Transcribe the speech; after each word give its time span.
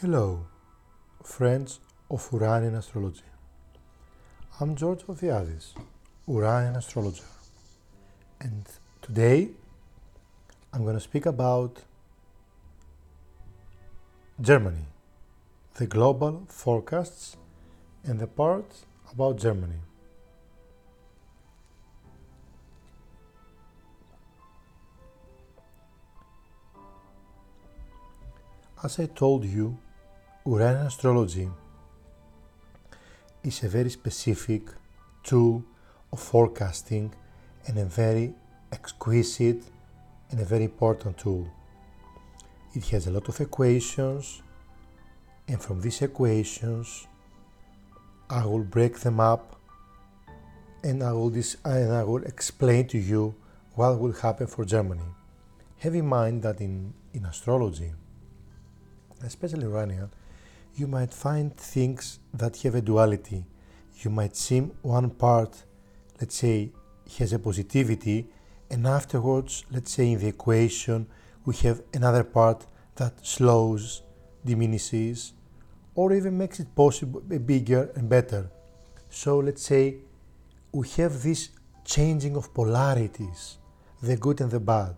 Hello, 0.00 0.44
friends 1.24 1.80
of 2.10 2.28
Uranian 2.30 2.74
astrology. 2.74 3.30
I'm 4.60 4.76
George 4.76 5.04
Vathiadis, 5.06 5.68
Uranian 6.28 6.76
astrologer, 6.76 7.24
and 8.38 8.68
today 9.00 9.52
I'm 10.70 10.82
going 10.82 10.96
to 10.96 11.00
speak 11.00 11.24
about 11.24 11.80
Germany, 14.38 14.84
the 15.76 15.86
global 15.86 16.44
forecasts, 16.46 17.38
and 18.04 18.18
the 18.18 18.26
part 18.26 18.70
about 19.10 19.38
Germany. 19.38 19.80
As 28.84 29.00
I 29.00 29.06
told 29.06 29.46
you, 29.46 29.78
Uranian 30.46 30.86
astrology 30.86 31.50
is 33.42 33.64
a 33.64 33.68
very 33.68 33.90
specific 33.90 34.62
tool 35.24 35.64
of 36.12 36.20
forecasting 36.20 37.12
and 37.66 37.76
a 37.78 37.84
very 37.84 38.32
exquisite 38.70 39.64
and 40.30 40.38
a 40.38 40.44
very 40.44 40.62
important 40.62 41.18
tool. 41.18 41.50
It 42.76 42.84
has 42.90 43.08
a 43.08 43.10
lot 43.10 43.28
of 43.28 43.40
equations, 43.40 44.40
and 45.48 45.60
from 45.60 45.80
these 45.80 46.00
equations, 46.02 47.08
I 48.30 48.46
will 48.46 48.62
break 48.62 49.00
them 49.00 49.18
up 49.18 49.56
and 50.84 51.02
I 51.02 51.12
will, 51.12 51.30
dis- 51.30 51.56
and 51.64 51.92
I 51.92 52.04
will 52.04 52.22
explain 52.22 52.86
to 52.88 52.98
you 52.98 53.34
what 53.74 53.98
will 53.98 54.12
happen 54.12 54.46
for 54.46 54.64
Germany. 54.64 55.10
Have 55.78 55.96
in 55.96 56.06
mind 56.06 56.44
that 56.44 56.60
in, 56.60 56.94
in 57.12 57.24
astrology, 57.24 57.92
especially 59.24 59.64
Uranian, 59.64 60.10
you 60.76 60.86
might 60.86 61.14
find 61.14 61.56
things 61.56 62.18
that 62.34 62.58
have 62.58 62.74
a 62.74 62.82
duality. 62.82 63.46
You 64.02 64.10
might 64.10 64.36
seem 64.36 64.72
one 64.82 65.08
part, 65.08 65.64
let's 66.20 66.36
say, 66.36 66.70
has 67.18 67.32
a 67.32 67.38
positivity, 67.38 68.28
and 68.70 68.86
afterwards, 68.86 69.64
let's 69.70 69.90
say 69.90 70.12
in 70.12 70.18
the 70.20 70.28
equation, 70.28 71.06
we 71.46 71.54
have 71.56 71.80
another 71.94 72.24
part 72.24 72.66
that 72.96 73.24
slows, 73.26 74.02
diminishes, 74.44 75.32
or 75.94 76.12
even 76.12 76.36
makes 76.36 76.60
it 76.60 76.74
possible 76.74 77.22
eh, 77.32 77.38
bigger 77.38 77.90
and 77.94 78.08
better. 78.08 78.50
So 79.08 79.38
let's 79.38 79.62
say 79.62 79.96
we 80.72 80.88
have 80.98 81.22
this 81.22 81.50
changing 81.86 82.36
of 82.36 82.52
polarities, 82.52 83.56
the 84.02 84.16
good 84.16 84.42
and 84.42 84.50
the 84.50 84.60
bad. 84.60 84.96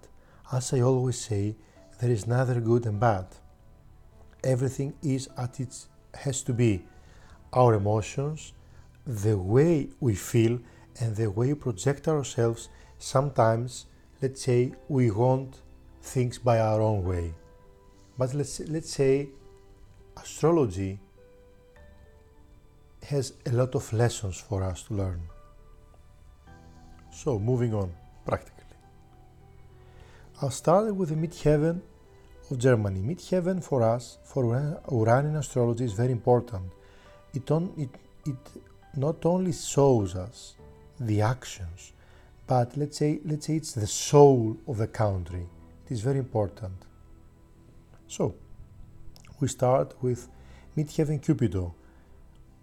As 0.52 0.72
I 0.72 0.80
always 0.80 1.20
say, 1.20 1.54
there 2.00 2.10
is 2.10 2.26
neither 2.26 2.60
good 2.60 2.86
and 2.86 2.98
bad 2.98 3.26
everything 4.44 4.94
is 5.02 5.28
at 5.36 5.60
its 5.60 5.88
has 6.14 6.42
to 6.42 6.52
be 6.52 6.84
our 7.52 7.74
emotions, 7.74 8.52
the 9.06 9.36
way 9.36 9.88
we 10.00 10.14
feel, 10.14 10.58
and 11.00 11.16
the 11.16 11.30
way 11.30 11.52
we 11.52 11.54
project 11.54 12.08
ourselves. 12.08 12.68
Sometimes, 12.98 13.86
let's 14.20 14.42
say, 14.42 14.72
we 14.88 15.10
want 15.10 15.60
things 16.02 16.38
by 16.38 16.58
our 16.58 16.80
own 16.80 17.04
way. 17.04 17.34
But 18.18 18.34
let's, 18.34 18.60
let's 18.60 18.90
say 18.90 19.28
astrology 20.16 20.98
has 23.04 23.34
a 23.46 23.50
lot 23.50 23.74
of 23.74 23.92
lessons 23.92 24.40
for 24.40 24.62
us 24.62 24.82
to 24.84 24.94
learn. 24.94 25.20
So, 27.12 27.38
moving 27.38 27.74
on 27.74 27.92
practically. 28.26 28.64
I'll 30.42 30.50
start 30.50 30.94
with 30.94 31.08
the 31.08 31.14
midheaven 31.16 31.80
of 32.50 32.58
Germany. 32.58 33.00
Midheaven 33.00 33.62
for 33.62 33.82
us, 33.82 34.18
for 34.24 34.44
Uranian 34.90 35.36
astrology, 35.36 35.84
is 35.84 35.92
very 35.92 36.12
important. 36.12 36.72
It, 37.34 37.50
on, 37.50 37.72
it, 37.76 37.90
it 38.26 38.36
not 38.96 39.24
only 39.26 39.52
shows 39.52 40.14
us 40.14 40.54
the 40.98 41.20
actions, 41.20 41.92
but 42.46 42.76
let's 42.76 42.96
say, 42.98 43.20
let's 43.24 43.46
say 43.46 43.56
it's 43.56 43.72
the 43.72 43.86
soul 43.86 44.56
of 44.66 44.78
the 44.78 44.86
country. 44.86 45.46
It 45.86 45.92
is 45.92 46.00
very 46.00 46.18
important. 46.18 46.74
So, 48.06 48.34
we 49.40 49.48
start 49.48 49.94
with 50.02 50.28
Midheaven 50.76 51.20
Cupido, 51.20 51.74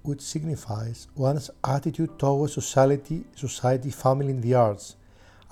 which 0.02 0.22
signifies 0.22 1.08
one's 1.16 1.50
attitude 1.64 2.18
towards 2.20 2.54
society, 2.54 3.26
society, 3.36 3.92
family, 3.92 4.32
and 4.32 4.42
the 4.42 4.54
arts, 4.54 4.96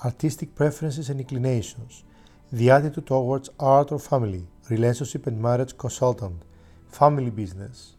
artistic 0.04 0.56
preferences 0.56 1.10
and 1.10 1.20
inclinations, 1.20 2.04
the 2.54 2.70
attitude 2.70 3.08
towards 3.08 3.50
art 3.60 3.92
or 3.92 3.98
family, 3.98 4.46
relationship 4.70 5.26
and 5.26 5.42
marriage 5.42 5.76
consultant, 5.76 6.40
family 6.88 7.32
business, 7.32 7.96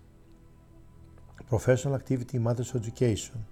professional 1.48 1.96
activity, 1.96 2.38
matters 2.38 2.72
education. 2.72 3.44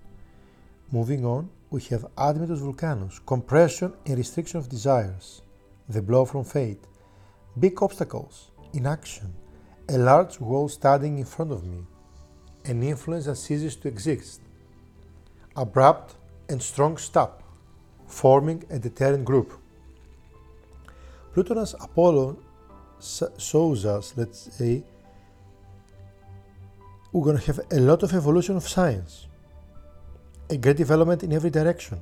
Moving 0.92 1.24
on, 1.24 1.50
we 1.70 1.80
have 1.90 2.06
Admetos 2.16 2.60
Vulcanus, 2.60 3.18
compression 3.26 3.92
and 4.06 4.16
restriction 4.16 4.60
of 4.60 4.68
desires, 4.68 5.42
the 5.88 6.00
blow 6.00 6.24
from 6.24 6.44
fate, 6.44 6.84
big 7.58 7.82
obstacles, 7.82 8.52
inaction, 8.72 9.34
a 9.88 9.98
large 9.98 10.38
wall 10.38 10.68
standing 10.68 11.18
in 11.18 11.24
front 11.24 11.50
of 11.50 11.64
me, 11.64 11.84
an 12.64 12.80
influence 12.80 13.24
that 13.24 13.34
ceases 13.34 13.74
to 13.74 13.88
exist, 13.88 14.40
abrupt 15.56 16.14
and 16.48 16.62
strong 16.62 16.96
stop, 16.96 17.42
forming 18.06 18.62
a 18.70 18.78
deterrent 18.78 19.24
group. 19.24 19.58
Pluton's 21.32 21.74
Apollo 21.80 22.36
shows 23.38 23.86
us, 23.86 24.12
let's 24.16 24.54
say, 24.54 24.84
we're 27.10 27.24
going 27.24 27.38
to 27.38 27.46
have 27.46 27.60
a 27.70 27.80
lot 27.80 28.02
of 28.02 28.12
evolution 28.12 28.56
of 28.56 28.68
science, 28.68 29.28
a 30.50 30.56
great 30.58 30.76
development 30.76 31.22
in 31.22 31.32
every 31.32 31.50
direction, 31.50 31.98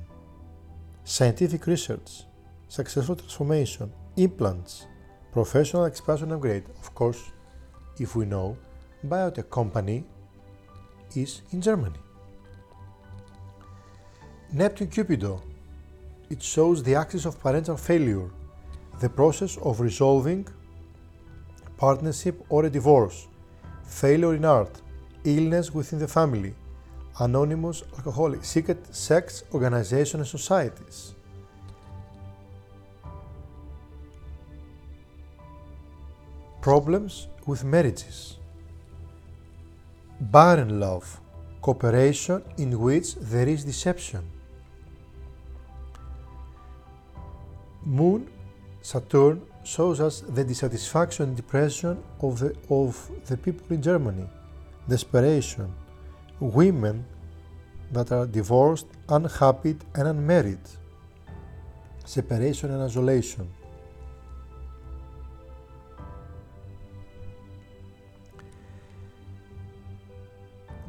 scientific 1.05 1.65
research, 1.65 2.23
successful 2.67 3.15
transformation, 3.15 3.91
implants, 4.17 4.87
professional 5.31 5.85
expansion 5.85 6.33
upgrade. 6.33 6.65
Of 6.81 6.93
course, 6.93 7.31
if 7.99 8.15
we 8.17 8.25
know, 8.25 8.57
biotech 9.05 9.49
company 9.49 10.03
is 11.15 11.41
in 11.51 11.61
Germany. 11.61 11.99
Neptune 14.51 14.87
Cupido, 14.87 15.41
it 16.29 16.43
shows 16.43 16.83
the 16.83 16.95
axis 16.95 17.25
of 17.25 17.39
parental 17.39 17.77
failure 17.77 18.29
the 19.01 19.09
process 19.09 19.57
of 19.57 19.79
resolving 19.79 20.47
partnership 21.75 22.45
or 22.49 22.65
a 22.65 22.69
divorce, 22.69 23.27
failure 23.83 24.35
in 24.35 24.45
art, 24.45 24.81
illness 25.23 25.73
within 25.73 25.97
the 25.97 26.07
family, 26.07 26.53
anonymous 27.19 27.83
alcoholic, 27.97 28.43
secret 28.45 28.79
sex 28.95 29.43
organizations, 29.53 30.21
and 30.21 30.27
societies. 30.27 31.15
Problems 36.61 37.27
with 37.47 37.63
marriages, 37.63 38.37
barren 40.19 40.79
love, 40.79 41.19
cooperation 41.63 42.43
in 42.57 42.79
which 42.79 43.15
there 43.15 43.47
is 43.47 43.65
deception. 43.65 44.23
Moon 47.83 48.29
Saturn 48.81 49.41
shows 49.63 49.99
us 50.01 50.21
the 50.21 50.43
dissatisfaction 50.43 51.29
and 51.29 51.35
depression 51.35 52.03
of 52.19 52.39
the, 52.39 52.55
of 52.69 53.09
the 53.27 53.37
people 53.37 53.65
in 53.69 53.81
Germany, 53.81 54.27
desperation, 54.87 55.71
women 56.39 57.05
that 57.91 58.11
are 58.11 58.25
divorced, 58.25 58.87
unhappy, 59.09 59.77
and 59.93 60.07
unmarried, 60.07 60.59
separation 62.05 62.71
and 62.71 62.81
isolation. 62.81 63.47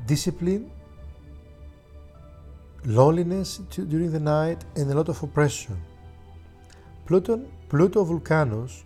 Discipline, 0.06 0.70
loneliness 2.84 3.58
during 3.70 4.11
the 4.11 4.20
night, 4.20 4.64
and 4.76 4.90
a 4.90 4.94
lot 4.94 5.08
of 5.08 5.22
oppression. 5.22 5.76
Pluton, 7.12 7.47
Pluto 7.69 8.05
Vulcanus 8.05 8.85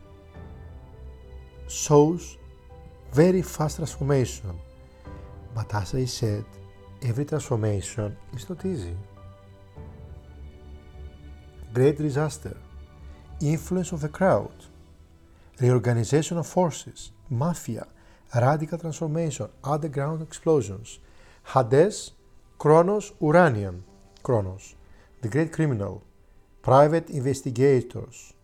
shows 1.68 2.36
very 3.12 3.40
fast 3.40 3.76
transformation. 3.76 4.50
But 5.54 5.72
as 5.72 5.94
I 5.94 6.06
said, 6.06 6.44
every 7.04 7.24
transformation 7.24 8.16
is 8.34 8.48
not 8.48 8.66
easy. 8.66 8.96
Great 11.72 11.98
disaster, 11.98 12.56
influence 13.40 13.92
of 13.92 14.00
the 14.00 14.08
crowd, 14.08 14.56
reorganization 15.60 16.36
of 16.36 16.48
forces, 16.48 17.12
mafia, 17.30 17.86
radical 18.34 18.76
transformation, 18.76 19.48
underground 19.62 20.20
explosions, 20.20 20.98
Hades, 21.54 22.10
Kronos, 22.58 23.12
Uranian, 23.20 23.84
Kronos, 24.24 24.74
the 25.22 25.28
great 25.28 25.52
criminal, 25.52 26.02
private 26.66 27.10
investigators, 27.10 28.34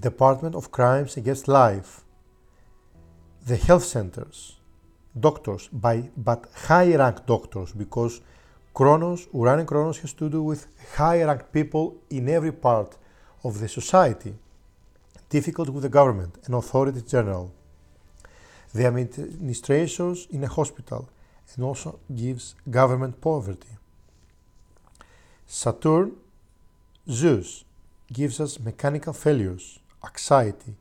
Department 0.00 0.54
of 0.54 0.70
Crimes 0.70 1.18
Against 1.18 1.46
Life, 1.46 2.00
the 3.46 3.56
health 3.56 3.84
centers, 3.84 4.56
doctors, 5.20 5.68
by, 5.70 6.08
but 6.16 6.46
high 6.54 6.96
rank 6.96 7.26
doctors, 7.26 7.72
because 7.72 8.22
Kronos, 8.72 9.28
Uranian 9.34 9.66
Kronos 9.66 9.98
has 9.98 10.14
to 10.14 10.30
do 10.30 10.42
with 10.42 10.68
high 10.96 11.22
rank 11.22 11.52
people 11.52 11.98
in 12.08 12.30
every 12.30 12.52
part 12.52 12.96
of 13.44 13.60
the 13.60 13.68
society, 13.68 14.34
difficult 15.28 15.68
with 15.68 15.82
the 15.82 15.90
government 15.90 16.38
and 16.46 16.54
authority 16.54 17.02
general. 17.02 17.52
The 18.72 18.86
administrators 18.86 20.28
in 20.30 20.44
a 20.44 20.48
hospital 20.48 21.10
and 21.54 21.62
also 21.62 21.98
gives 22.16 22.54
government 22.70 23.20
poverty. 23.20 23.76
Saturn, 25.54 26.16
Zeus, 27.06 27.66
gives 28.10 28.40
us 28.40 28.58
mechanical 28.58 29.12
failures, 29.12 29.80
anxiety, 30.02 30.74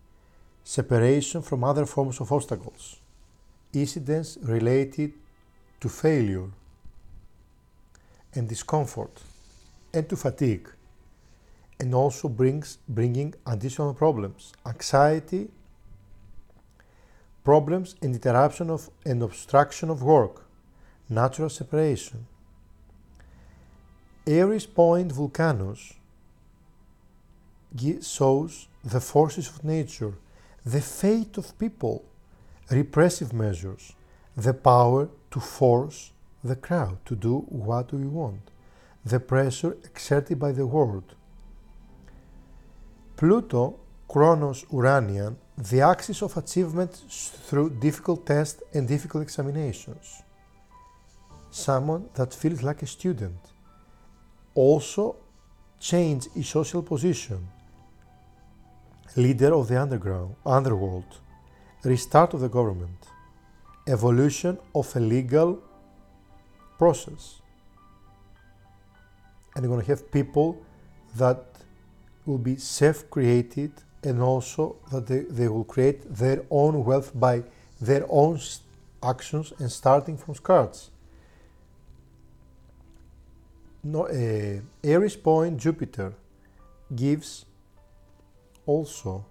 separation 0.63 1.41
from 1.41 1.65
other 1.65 1.85
forms 1.85 2.21
of 2.21 2.31
obstacles, 2.31 3.01
incidents 3.73 4.37
related 4.41 5.11
to 5.81 5.89
failure 5.89 6.47
and 8.33 8.47
discomfort 8.47 9.21
and 9.93 10.07
to 10.07 10.15
fatigue 10.15 10.69
and 11.77 11.93
also 11.93 12.29
brings 12.29 12.77
bringing 12.87 13.33
additional 13.45 13.93
problems 13.93 14.53
anxiety 14.65 15.49
problems 17.43 17.95
and 18.01 18.15
interruption 18.15 18.69
of 18.69 18.89
and 19.05 19.21
obstruction 19.21 19.89
of 19.89 20.01
work 20.01 20.45
natural 21.09 21.49
separation 21.49 22.25
aries 24.27 24.65
point 24.65 25.11
vulcanus 25.11 25.93
shows 28.01 28.67
the 28.83 28.99
forces 28.99 29.49
of 29.49 29.63
nature, 29.63 30.13
the 30.65 30.81
fate 30.81 31.37
of 31.37 31.57
people, 31.57 32.03
repressive 32.69 33.33
measures, 33.33 33.93
the 34.35 34.53
power 34.53 35.09
to 35.31 35.39
force 35.39 36.11
the 36.43 36.55
crowd 36.55 36.97
to 37.05 37.15
do 37.15 37.39
what 37.49 37.93
we 37.93 38.05
want, 38.05 38.51
the 39.05 39.19
pressure 39.19 39.77
exerted 39.83 40.39
by 40.39 40.51
the 40.51 40.65
world. 40.65 41.15
Pluto, 43.15 43.79
Kronos, 44.07 44.65
Uranian, 44.71 45.37
the 45.57 45.81
axis 45.81 46.21
of 46.21 46.35
achievement 46.37 46.93
through 47.47 47.69
difficult 47.69 48.25
tests 48.25 48.61
and 48.73 48.87
difficult 48.87 49.23
examinations. 49.23 50.23
Someone 51.51 52.09
that 52.15 52.33
feels 52.33 52.63
like 52.63 52.81
a 52.81 52.87
student. 52.87 53.50
Also, 54.53 55.15
change 55.79 56.27
his 56.33 56.47
social 56.47 56.81
position 56.83 57.47
leader 59.15 59.53
of 59.53 59.67
the 59.67 59.81
underground, 59.81 60.35
underworld, 60.45 61.19
restart 61.83 62.33
of 62.33 62.39
the 62.39 62.49
government, 62.49 63.07
evolution 63.87 64.57
of 64.73 64.95
a 64.95 64.99
legal 64.99 65.61
process. 66.77 67.41
And 69.55 69.63
you're 69.63 69.73
going 69.73 69.85
to 69.85 69.91
have 69.91 70.11
people 70.11 70.61
that 71.17 71.43
will 72.25 72.37
be 72.37 72.55
self 72.55 73.09
created 73.09 73.71
and 74.03 74.21
also 74.21 74.77
that 74.91 75.07
they, 75.07 75.19
they 75.19 75.47
will 75.47 75.65
create 75.65 76.01
their 76.13 76.43
own 76.49 76.85
wealth 76.85 77.11
by 77.13 77.43
their 77.79 78.05
own 78.09 78.39
actions 79.03 79.51
and 79.59 79.71
starting 79.71 80.17
from 80.17 80.35
scratch. 80.35 80.89
No, 83.83 84.05
uh, 84.05 84.61
Aries 84.83 85.15
point 85.15 85.57
Jupiter 85.57 86.13
gives 86.95 87.45
also 88.65 89.25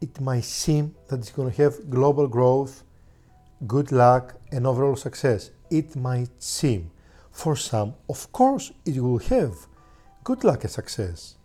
it 0.00 0.20
might 0.20 0.44
seem 0.44 0.94
that 1.08 1.18
it's 1.18 1.30
going 1.30 1.50
to 1.50 1.62
have 1.62 1.90
global 1.90 2.26
growth, 2.26 2.84
good 3.66 3.92
luck, 3.92 4.34
and 4.50 4.66
overall 4.66 4.96
success. 4.96 5.50
It 5.70 5.94
might 5.96 6.30
seem. 6.42 6.90
For 7.30 7.54
some, 7.56 7.94
of 8.08 8.30
course, 8.32 8.72
it 8.84 8.98
will 9.00 9.18
have 9.18 9.54
good 10.24 10.42
luck 10.44 10.64
and 10.64 10.70
success. 10.70 11.36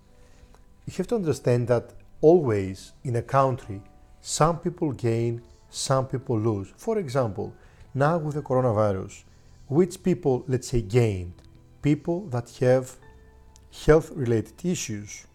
You 0.86 0.94
have 0.98 1.08
to 1.08 1.16
understand 1.16 1.68
that 1.68 1.94
always 2.22 2.94
in 3.04 3.16
a 3.16 3.22
country, 3.22 3.82
some 4.22 4.60
people 4.60 4.92
gain, 4.92 5.42
some 5.70 6.08
people 6.08 6.40
lose. 6.40 6.72
For 6.78 6.98
example, 6.98 7.54
now 7.94 8.18
with 8.18 8.36
the 8.36 8.42
coronavirus, 8.42 9.24
which 9.68 10.04
people, 10.04 10.44
let's 10.48 10.68
say, 10.68 10.82
gained? 10.82 11.34
People 11.82 12.28
that 12.28 12.50
have 12.60 12.98
health 13.86 14.12
related 14.12 14.64
issues. 14.64 15.26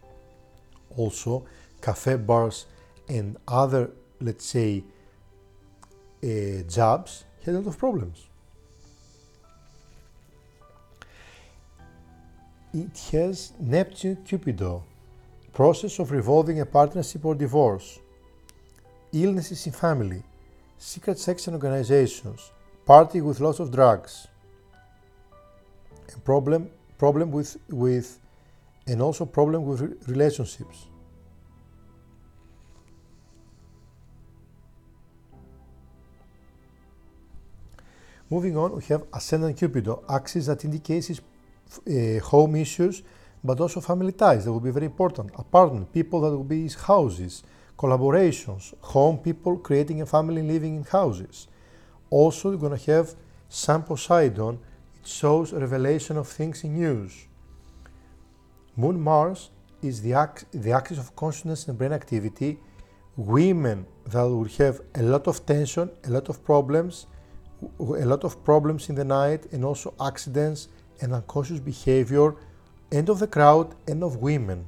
Also, 0.97 1.47
cafe 1.81 2.17
bars 2.17 2.67
and 3.09 3.37
other, 3.47 3.91
let's 4.21 4.45
say, 4.45 4.85
uh, 6.23 6.63
jobs 6.69 7.25
had 7.45 7.55
a 7.55 7.59
lot 7.59 7.67
of 7.67 7.79
problems. 7.79 8.27
It 12.73 12.97
has 13.11 13.53
Neptune 13.59 14.19
Cupido, 14.25 14.83
process 15.53 15.99
of 15.99 16.13
revolving 16.13 16.61
a 16.61 16.67
partnership 16.67 17.25
or 17.25 17.35
divorce, 17.35 17.99
illnesses 19.13 19.67
in 19.67 19.73
family, 19.73 20.23
secret 20.79 21.19
sex 21.19 21.49
and 21.49 21.57
organizations, 21.57 22.53
party 22.91 23.21
with 23.21 23.39
lots 23.39 23.61
of 23.61 23.71
drugs, 23.71 24.27
a 26.17 26.19
problem 26.31 26.69
problem 26.99 27.31
with 27.31 27.57
with 27.69 28.19
and 28.89 29.01
also 29.01 29.25
problem 29.25 29.65
with 29.65 29.81
relationships. 30.09 30.87
Moving 38.29 38.57
on, 38.57 38.75
we 38.75 38.83
have 38.87 39.05
ascendant 39.13 39.57
Cupido, 39.57 40.03
axis 40.09 40.47
that 40.47 40.65
indicates 40.65 41.11
uh, 41.13 42.19
home 42.33 42.57
issues, 42.57 43.05
but 43.45 43.61
also 43.61 43.81
family 43.81 44.11
ties 44.11 44.45
that 44.45 44.53
will 44.53 44.67
be 44.71 44.73
very 44.73 44.87
important. 44.87 45.31
Apartment, 45.39 45.93
people 45.93 46.21
that 46.23 46.31
will 46.31 46.51
be 46.57 46.63
his 46.65 46.75
houses, 46.75 47.45
collaborations, 47.79 48.75
home 48.81 49.19
people 49.19 49.59
creating 49.59 50.03
a 50.03 50.07
family 50.07 50.43
living 50.43 50.75
in 50.75 50.83
houses. 50.83 51.47
Also, 52.11 52.51
you're 52.51 52.59
going 52.59 52.77
to 52.77 52.93
have 52.93 53.15
Sun 53.49 53.85
Poseidon, 53.85 54.59
it 55.01 55.07
shows 55.09 55.53
revelation 55.53 56.17
of 56.17 56.29
things 56.29 56.63
in 56.65 56.75
news. 56.75 57.27
Moon 58.77 59.01
Mars 59.01 59.51
is 59.83 60.03
the, 60.03 60.15
ax- 60.15 60.45
the 60.53 60.73
axis 60.73 60.99
of 60.99 61.15
consciousness 61.17 61.69
and 61.69 61.79
brain 61.79 61.93
activity. 61.93 62.59
Women 63.17 63.87
that 64.07 64.23
will 64.23 64.45
have 64.45 64.81
a 64.95 65.03
lot 65.03 65.27
of 65.27 65.45
tension, 65.47 65.91
a 66.05 66.11
lot 66.11 66.29
of 66.29 66.45
problems, 66.45 67.07
a 67.79 68.07
lot 68.07 68.25
of 68.25 68.45
problems 68.45 68.89
in 68.89 68.95
the 68.95 69.05
night, 69.05 69.47
and 69.53 69.65
also 69.65 69.95
accidents 70.01 70.69
and 71.01 71.13
unconscious 71.13 71.61
behavior, 71.61 72.35
and 72.93 73.09
of 73.09 73.19
the 73.19 73.27
crowd 73.27 73.75
and 73.87 74.03
of 74.03 74.17
women. 74.17 74.65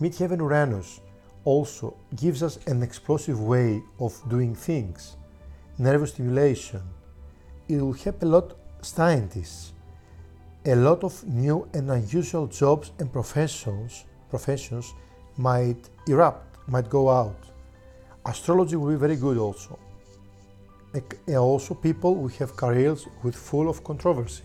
Midheaven 0.00 0.38
Uranus 0.38 1.00
also 1.44 1.96
gives 2.16 2.42
us 2.42 2.58
an 2.66 2.82
explosive 2.82 3.40
way 3.40 3.82
of 4.00 4.20
doing 4.28 4.54
things, 4.54 5.16
nervous 5.78 6.10
stimulation. 6.10 6.82
It 7.68 7.80
will 7.80 7.92
help 7.92 8.22
a 8.22 8.26
lot 8.26 8.56
scientists 8.82 9.74
a 10.66 10.74
lot 10.74 11.04
of 11.04 11.22
new 11.26 11.68
and 11.74 11.90
unusual 11.90 12.46
jobs 12.46 12.92
and 12.98 13.12
professions 13.12 14.04
professions 14.30 14.94
might 15.36 15.90
erupt, 16.08 16.56
might 16.68 16.88
go 16.88 17.10
out. 17.10 17.36
Astrology 18.24 18.74
will 18.74 18.90
be 18.90 18.96
very 18.96 19.16
good 19.16 19.36
also. 19.36 19.78
Also 21.28 21.74
people 21.74 22.14
will 22.14 22.28
have 22.28 22.56
careers 22.56 23.06
with 23.22 23.36
full 23.36 23.68
of 23.68 23.84
controversy. 23.84 24.44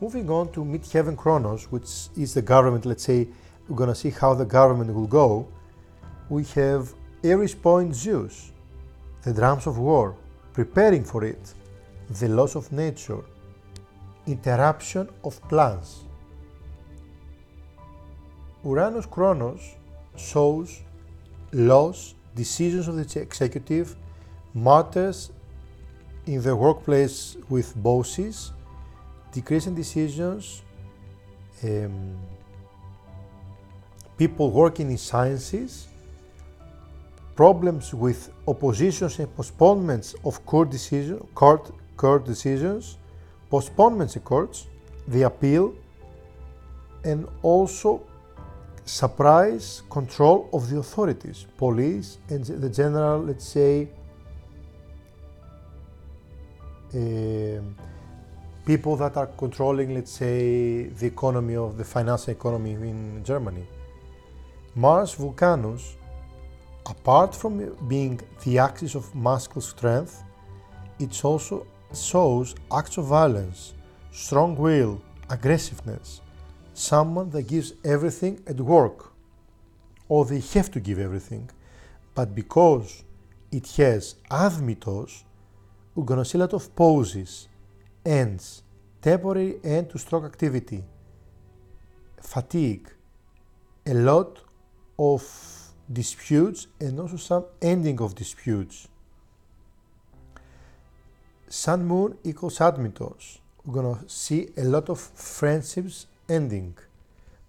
Moving 0.00 0.28
on 0.30 0.52
to 0.52 0.64
Midheaven 0.64 1.16
Kronos, 1.16 1.64
which 1.72 2.08
is 2.16 2.34
the 2.34 2.42
government, 2.42 2.84
let's 2.86 3.04
say 3.04 3.28
we're 3.70 3.76
gonna 3.76 3.94
see 3.94 4.10
how 4.10 4.34
the 4.34 4.44
government 4.44 4.92
will 4.92 5.06
go. 5.06 5.46
We 6.28 6.42
have 6.56 6.92
Aries 7.22 7.54
Point 7.54 7.94
Zeus, 7.94 8.50
the 9.22 9.32
drums 9.32 9.68
of 9.68 9.78
war, 9.78 10.16
preparing 10.52 11.04
for 11.04 11.24
it, 11.24 11.54
the 12.18 12.28
loss 12.28 12.56
of 12.56 12.72
nature, 12.72 13.22
interruption 14.26 15.08
of 15.22 15.40
plans. 15.48 16.04
Uranus 18.64 19.06
Kronos 19.06 19.76
shows 20.16 20.80
laws, 21.52 22.14
decisions 22.34 22.88
of 22.88 22.96
the 22.96 23.20
executive, 23.20 23.94
matters 24.52 25.30
in 26.26 26.42
the 26.42 26.54
workplace 26.54 27.36
with 27.48 27.74
bosses, 27.80 28.52
decreasing 29.32 29.76
decisions, 29.76 30.62
um, 31.62 32.18
people 34.20 34.50
working 34.50 34.90
in 34.90 34.98
sciences, 34.98 35.88
problems 37.34 37.94
with 37.94 38.30
oppositions 38.46 39.18
and 39.18 39.34
postponements 39.34 40.14
of 40.26 40.44
court, 40.44 40.68
decision, 40.68 41.18
court, 41.34 41.72
court 41.96 42.26
decisions, 42.26 42.98
postponements 43.48 44.16
in 44.16 44.22
courts, 44.22 44.66
the 45.08 45.22
appeal, 45.22 45.74
and 47.02 47.26
also 47.42 48.02
surprise 48.84 49.82
control 49.88 50.50
of 50.52 50.68
the 50.68 50.76
authorities, 50.76 51.46
police, 51.56 52.18
and 52.28 52.44
the 52.44 52.68
general, 52.68 53.22
let's 53.22 53.46
say, 53.46 53.88
uh, 56.94 57.62
people 58.66 58.96
that 58.96 59.16
are 59.16 59.28
controlling, 59.38 59.94
let's 59.94 60.12
say, 60.12 60.88
the 61.00 61.06
economy 61.06 61.56
of 61.56 61.78
the 61.78 61.84
financial 61.84 62.32
economy 62.32 62.72
in 62.72 63.24
Germany. 63.24 63.66
Mars 64.76 65.14
Vulcanus, 65.14 65.96
apart 66.86 67.34
from 67.34 67.74
being 67.88 68.20
the 68.44 68.58
axis 68.58 68.94
of 68.94 69.12
masculine 69.16 69.62
strength, 69.62 70.22
it 71.00 71.24
also 71.24 71.66
shows 71.92 72.54
acts 72.72 72.96
of 72.96 73.06
violence, 73.06 73.74
strong 74.12 74.56
will, 74.56 75.02
aggressiveness, 75.28 76.20
someone 76.72 77.30
that 77.30 77.48
gives 77.48 77.72
everything 77.84 78.40
at 78.46 78.60
work, 78.60 79.12
or 80.08 80.24
they 80.24 80.38
have 80.38 80.70
to 80.70 80.78
give 80.78 81.00
everything. 81.00 81.50
But 82.14 82.36
because 82.36 83.02
it 83.50 83.68
has 83.72 84.14
admetos, 84.30 85.24
we're 85.96 86.04
gonna 86.04 86.24
see 86.24 86.38
a 86.38 86.42
lot 86.42 86.54
of 86.54 86.76
poses, 86.76 87.48
ends, 88.06 88.62
temporary 89.02 89.58
end 89.64 89.90
to 89.90 89.98
stroke 89.98 90.24
activity, 90.24 90.84
fatigue, 92.20 92.88
a 93.84 93.94
lot 93.94 94.38
of 95.00 95.22
disputes 95.90 96.66
and 96.78 97.00
also 97.00 97.16
some 97.16 97.44
ending 97.62 98.00
of 98.02 98.14
disputes. 98.14 98.86
Sun 101.48 101.86
Moon 101.86 102.18
equals 102.22 102.58
admetos. 102.58 103.38
We're 103.64 103.82
gonna 103.82 104.04
see 104.06 104.50
a 104.56 104.64
lot 104.64 104.90
of 104.90 105.00
friendships 105.00 106.06
ending, 106.28 106.76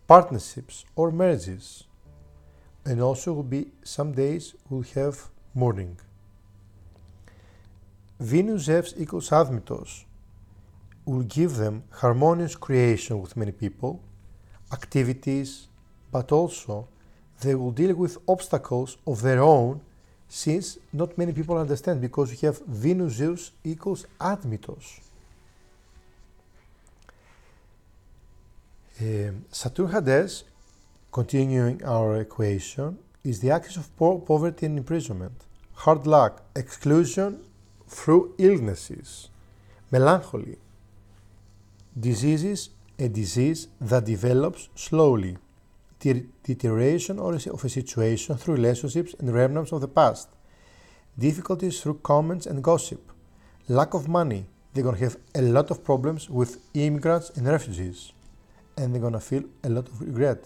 partnerships 0.08 0.86
or 0.96 1.12
marriages. 1.12 1.84
And 2.86 3.01
also 3.01 3.34
will 3.34 3.51
be 3.58 3.72
some 3.84 4.13
days 4.13 4.55
we'll 4.70 4.89
have 4.96 5.29
mourning. 5.53 5.98
Venus 8.20 8.63
Zeus 8.63 8.93
equals 8.98 9.29
Admetos 9.29 10.05
will 11.05 11.24
give 11.24 11.58
them 11.58 11.84
harmonious 11.91 12.55
creation 12.55 13.22
with 13.22 13.36
many 13.36 13.51
people, 13.51 14.01
activities, 14.72 15.67
but 16.12 16.31
also 16.31 16.88
they 17.41 17.55
will 17.55 17.71
deal 17.71 17.95
with 17.95 18.17
obstacles 18.27 18.98
of 19.05 19.21
their 19.21 19.41
own 19.41 19.81
since 20.27 20.77
not 20.93 21.17
many 21.17 21.33
people 21.33 21.57
understand 21.57 22.00
because 22.00 22.31
we 22.31 22.38
have 22.48 22.62
Venus 22.65 23.13
Zeus 23.13 23.51
equals 23.63 24.05
Admetos. 24.19 25.01
Um, 29.01 29.45
Saturn 29.51 29.89
Hades, 29.91 30.43
continuing 31.12 31.83
our 31.83 32.21
equation, 32.21 32.98
is 33.24 33.39
the 33.39 33.51
axis 33.51 33.77
of 33.77 33.95
po 33.98 34.19
poverty 34.19 34.67
and 34.67 34.77
imprisonment, 34.77 35.45
hard 35.74 36.07
luck, 36.07 36.43
exclusion 36.55 37.41
through 37.88 38.33
illnesses, 38.38 39.29
melancholy, 39.91 40.57
diseases, 42.00 42.69
a 42.98 43.10
disease 43.10 43.67
that 43.81 44.05
develops 44.05 44.69
slowly, 44.75 45.38
deterioration 46.43 47.20
of 47.20 47.63
a 47.63 47.70
situation 47.70 48.36
through 48.38 48.55
relationships 48.55 49.15
and 49.20 49.34
remnants 49.34 49.72
of 49.72 49.81
the 49.81 49.88
past, 49.88 50.29
difficulties 51.17 51.81
through 51.81 52.00
comments 52.03 52.46
and 52.46 52.63
gossip, 52.63 53.12
lack 53.67 53.93
of 53.93 54.08
money. 54.08 54.46
They're 54.74 54.84
going 54.84 54.96
to 54.96 55.03
have 55.03 55.17
a 55.36 55.41
lot 55.41 55.70
of 55.70 55.84
problems 55.84 56.29
with 56.29 56.58
immigrants 56.74 57.29
and 57.31 57.48
refugees. 57.48 58.13
And 58.77 58.93
they're 58.93 59.01
going 59.01 59.13
to 59.13 59.20
feel 59.20 59.43
a 59.63 59.70
lot 59.70 59.88
of 59.88 60.01
regret. 60.01 60.46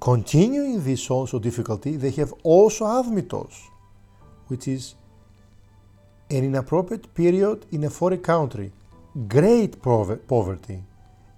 Continuing 0.00 0.82
this 0.82 1.10
also 1.10 1.38
difficulty, 1.38 1.96
they 1.96 2.10
have 2.12 2.32
also 2.42 2.86
admetos, 2.86 3.54
which 4.46 4.68
is 4.68 4.94
an 6.30 6.44
inappropriate 6.44 7.12
period 7.14 7.66
in 7.72 7.84
a 7.84 7.90
foreign 7.90 8.20
country, 8.20 8.72
great 9.28 9.82
poverty, 9.82 10.82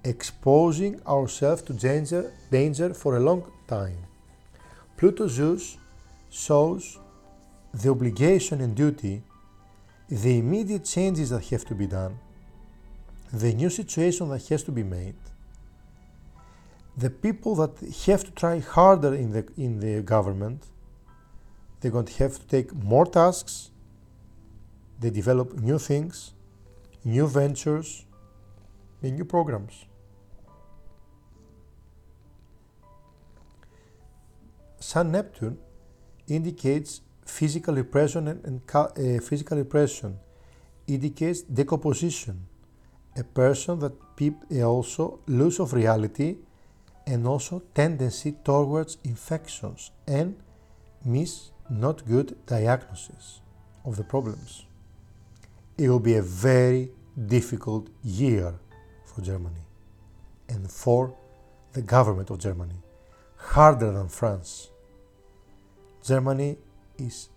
exposing 0.04 1.00
ourselves 1.06 1.62
to 1.62 1.72
danger, 1.72 2.32
danger 2.50 2.94
for 2.94 3.16
a 3.16 3.20
long 3.20 3.50
time. 3.68 3.98
Pluto 4.96 5.28
Zeus 5.28 5.76
shows 6.30 6.98
the 7.72 7.90
obligation 7.90 8.60
and 8.60 8.74
duty, 8.74 9.22
the 10.08 10.38
immediate 10.38 10.84
changes 10.84 11.30
that 11.30 11.44
have 11.46 11.64
to 11.66 11.74
be 11.74 11.86
done, 11.86 12.18
the 13.32 13.52
new 13.52 13.70
situation 13.70 14.28
that 14.30 14.46
has 14.48 14.62
to 14.64 14.72
be 14.72 14.82
made, 14.82 15.14
the 16.96 17.10
people 17.10 17.54
that 17.56 17.78
have 18.06 18.24
to 18.24 18.30
try 18.32 18.58
harder 18.58 19.14
in 19.14 19.32
the, 19.32 19.46
in 19.56 19.80
the 19.80 20.02
government, 20.02 20.66
they're 21.80 21.90
going 21.90 22.06
to 22.06 22.14
have 22.14 22.34
to 22.34 22.46
take 22.46 22.74
more 22.74 23.06
tasks, 23.06 23.70
they 24.98 25.10
develop 25.10 25.54
new 25.54 25.78
things, 25.78 26.32
new 27.04 27.26
ventures, 27.26 28.04
new 29.02 29.24
programs. 29.24 29.86
Sun 34.80 35.12
Neptune 35.12 35.58
indicates 36.26 37.02
physical 37.24 37.74
repression 37.74 38.28
and, 38.28 38.44
and 38.44 38.60
uh, 38.74 39.20
physical 39.22 39.56
repression 39.56 40.18
indicates 40.86 41.42
decomposition 41.42 42.46
a 43.16 43.24
person 43.24 43.78
that 43.80 43.92
people 44.16 44.62
also 44.64 45.20
lose 45.26 45.60
of 45.60 45.72
reality 45.72 46.36
and 47.06 47.26
also 47.26 47.62
tendency 47.74 48.32
towards 48.44 48.98
infections 49.04 49.90
and 50.06 50.36
miss 51.04 51.50
not 51.68 52.06
good 52.06 52.36
diagnosis 52.46 53.40
of 53.84 53.96
the 53.96 54.04
problems. 54.04 54.66
It 55.76 55.88
will 55.88 56.00
be 56.00 56.14
a 56.14 56.22
very 56.22 56.90
difficult 57.26 57.88
year 58.02 58.54
for 59.04 59.22
Germany 59.22 59.64
and 60.48 60.70
for 60.70 61.14
the 61.72 61.82
government 61.82 62.30
of 62.30 62.38
Germany, 62.38 62.74
harder 63.40 63.92
than 63.92 64.08
France. 64.08 64.70
Germany 66.04 66.56
is 66.98 67.28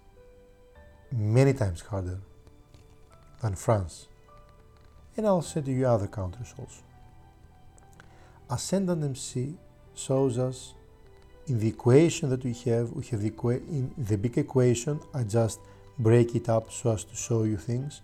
many 1.11 1.53
times 1.53 1.81
harder 1.81 2.19
than 3.41 3.55
France 3.55 4.07
and 5.15 5.27
I'll 5.27 5.41
say 5.41 5.61
to 5.61 5.71
you 5.71 5.85
other 5.87 6.07
countries 6.07 6.53
also. 6.57 6.81
Ascendant 8.49 9.03
MC 9.03 9.55
shows 9.95 10.37
us 10.37 10.73
in 11.47 11.59
the 11.59 11.67
equation 11.67 12.29
that 12.29 12.43
we 12.43 12.53
have, 12.65 12.91
we 12.91 13.03
have 13.05 13.21
the 13.21 13.33
in 13.49 13.91
the 13.97 14.17
big 14.17 14.37
equation, 14.37 14.99
I 15.13 15.23
just 15.23 15.59
break 15.99 16.35
it 16.35 16.49
up 16.49 16.71
so 16.71 16.93
as 16.93 17.03
to 17.03 17.15
show 17.15 17.43
you 17.43 17.57
things. 17.57 18.01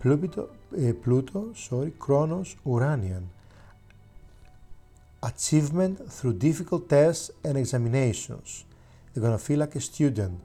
Pluto, 0.00 0.50
uh, 0.72 0.92
Pluto 1.02 1.52
sorry, 1.54 1.92
Kronos, 1.98 2.56
Uranian. 2.66 3.28
Achievement 5.22 6.10
through 6.10 6.34
difficult 6.34 6.88
tests 6.88 7.30
and 7.44 7.56
examinations. 7.56 8.64
They're 9.12 9.22
gonna 9.22 9.38
feel 9.38 9.60
like 9.60 9.76
a 9.76 9.80
student. 9.80 10.40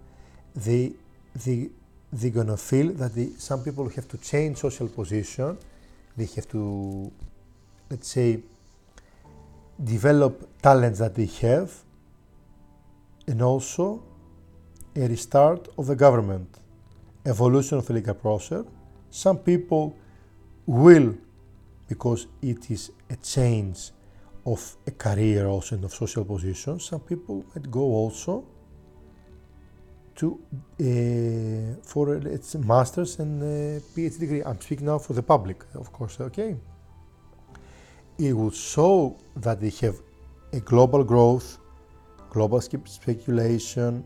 They, 0.55 0.93
they, 1.36 1.69
they're 2.12 2.31
gonna 2.31 2.57
feel 2.57 2.93
that 2.93 3.12
some 3.39 3.63
people 3.63 3.89
have 3.89 4.07
to 4.10 4.17
change 4.17 4.57
social 4.57 4.88
position 4.88 5.57
they 6.17 6.25
have 6.36 6.48
to, 6.50 7.12
let's 7.89 8.07
say, 8.07 8.39
develop 9.81 10.62
talents 10.62 10.98
that 11.00 11.13
they 11.13 11.27
have 11.27 11.72
and 13.27 13.41
also 13.41 14.03
a 14.96 15.07
restart 15.07 15.67
of 15.77 15.86
the 15.86 15.96
government, 15.96 16.50
evolution 17.25 17.77
of 17.77 17.86
the 17.86 17.93
legal 17.93 18.15
process. 18.15 18.65
Some 19.12 19.38
people 19.38 19.96
will, 20.65 21.15
because 21.88 22.25
it 22.41 22.72
is 22.72 22.91
a 23.12 23.15
change 23.17 23.91
of 24.48 24.77
a 24.88 24.92
career 24.92 25.46
also 25.48 25.75
and 25.75 25.84
of 25.84 25.94
social 25.94 26.24
position, 26.24 26.80
some 26.80 27.01
people 27.01 27.46
might 27.54 27.70
go 27.70 27.82
also 27.82 28.46
to 30.16 30.39
uh, 30.80 31.82
for 31.84 32.16
its 32.16 32.56
master's 32.56 33.20
and 33.20 33.42
uh, 33.42 33.80
PhD 33.94 34.20
degree. 34.20 34.42
I'm 34.42 34.60
speaking 34.62 34.88
now 34.88 35.00
for 35.00 35.13
the 35.13 35.22
public, 35.22 35.63
of 35.75 35.92
course. 35.92 36.20
Okay, 36.22 36.56
it 38.18 38.34
will 38.34 38.51
show 38.51 39.18
that 39.36 39.60
they 39.60 39.74
have 39.86 39.98
a 40.54 40.62
global 40.62 41.04
growth, 41.04 41.60
global 42.30 42.62
speculation, 42.62 44.04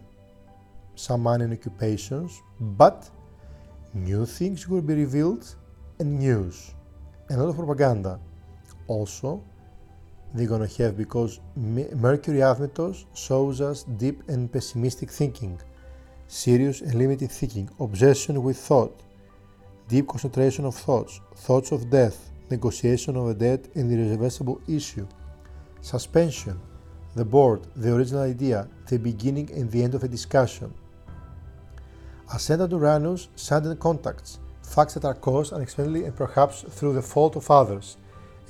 some 0.96 1.28
and 1.28 1.54
occupations, 1.54 2.42
but 2.60 3.10
new 3.94 4.26
things 4.26 4.68
will 4.68 4.82
be 4.82 4.96
revealed 4.96 5.46
and 6.00 6.20
news, 6.20 6.74
and 7.30 7.40
a 7.40 7.44
lot 7.44 7.50
of 7.50 7.58
propaganda. 7.58 8.20
Also, 8.88 9.44
they're 10.34 10.48
gonna 10.48 10.68
have 10.78 10.98
because 10.98 11.40
Mercury 11.56 12.40
Admetos 12.40 13.06
shows 13.14 13.62
us 13.62 13.84
deep 13.84 14.24
and 14.28 14.52
pessimistic 14.52 15.10
thinking 15.10 15.60
serious 16.32 16.80
and 16.80 16.96
limited 16.96 17.30
thinking, 17.30 17.70
obsession 17.82 18.42
with 18.42 18.58
thought, 18.58 19.04
deep 19.90 20.08
concentration 20.08 20.64
of 20.64 20.74
thoughts, 20.74 21.20
thoughts 21.36 21.74
of 21.74 21.90
death, 21.90 22.32
negotiation 22.50 23.18
of 23.18 23.28
a 23.28 23.34
debt 23.34 23.68
and 23.76 23.92
irreversible 23.92 24.62
issue, 24.68 25.06
suspension, 25.82 26.58
the 27.16 27.26
board, 27.26 27.68
the 27.76 27.94
original 27.94 28.22
idea, 28.22 28.66
the 28.88 28.98
beginning 28.98 29.52
and 29.52 29.70
the 29.70 29.84
end 29.84 29.94
of 29.94 30.06
a 30.06 30.08
discussion. 30.08 30.74
Ascendant 32.34 32.72
Uranus, 32.72 33.28
sudden 33.36 33.76
contacts, 33.76 34.40
facts 34.64 34.94
that 34.94 35.04
are 35.04 35.16
caused 35.16 35.52
unexpectedly 35.52 36.06
and 36.06 36.16
perhaps 36.16 36.62
through 36.62 36.94
the 36.94 37.02
fault 37.02 37.36
of 37.36 37.52
others, 37.52 37.98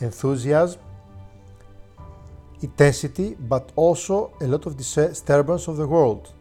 enthusiasm, 0.01 0.79
intensity, 2.61 3.35
but 3.39 3.71
also 3.75 4.33
a 4.41 4.47
lot 4.47 4.65
of 4.65 4.77
disturbance 4.77 5.67
of 5.67 5.77
the 5.77 5.87
world. 5.87 6.33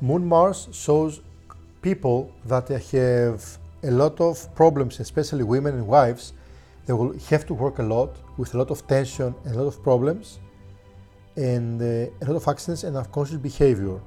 Moon 0.00 0.26
Mars 0.26 0.68
shows 0.72 1.20
people 1.82 2.32
that 2.46 2.66
they 2.66 2.80
have 2.98 3.58
a 3.82 3.90
lot 3.90 4.20
of 4.20 4.54
problems, 4.54 5.00
especially 5.00 5.44
women 5.44 5.74
and 5.74 5.86
wives. 5.86 6.32
They 6.86 6.92
will 6.92 7.18
have 7.30 7.46
to 7.46 7.54
work 7.54 7.78
a 7.78 7.82
lot 7.82 8.16
with 8.36 8.54
a 8.54 8.58
lot 8.58 8.70
of 8.70 8.86
tension 8.86 9.34
and 9.44 9.54
a 9.54 9.58
lot 9.58 9.68
of 9.68 9.82
problems 9.82 10.40
and 11.36 11.80
uh, 11.80 12.10
a 12.22 12.24
lot 12.26 12.36
of 12.36 12.48
accidents 12.48 12.84
and 12.84 12.96
unconscious 12.96 13.36
behavior. 13.36 14.00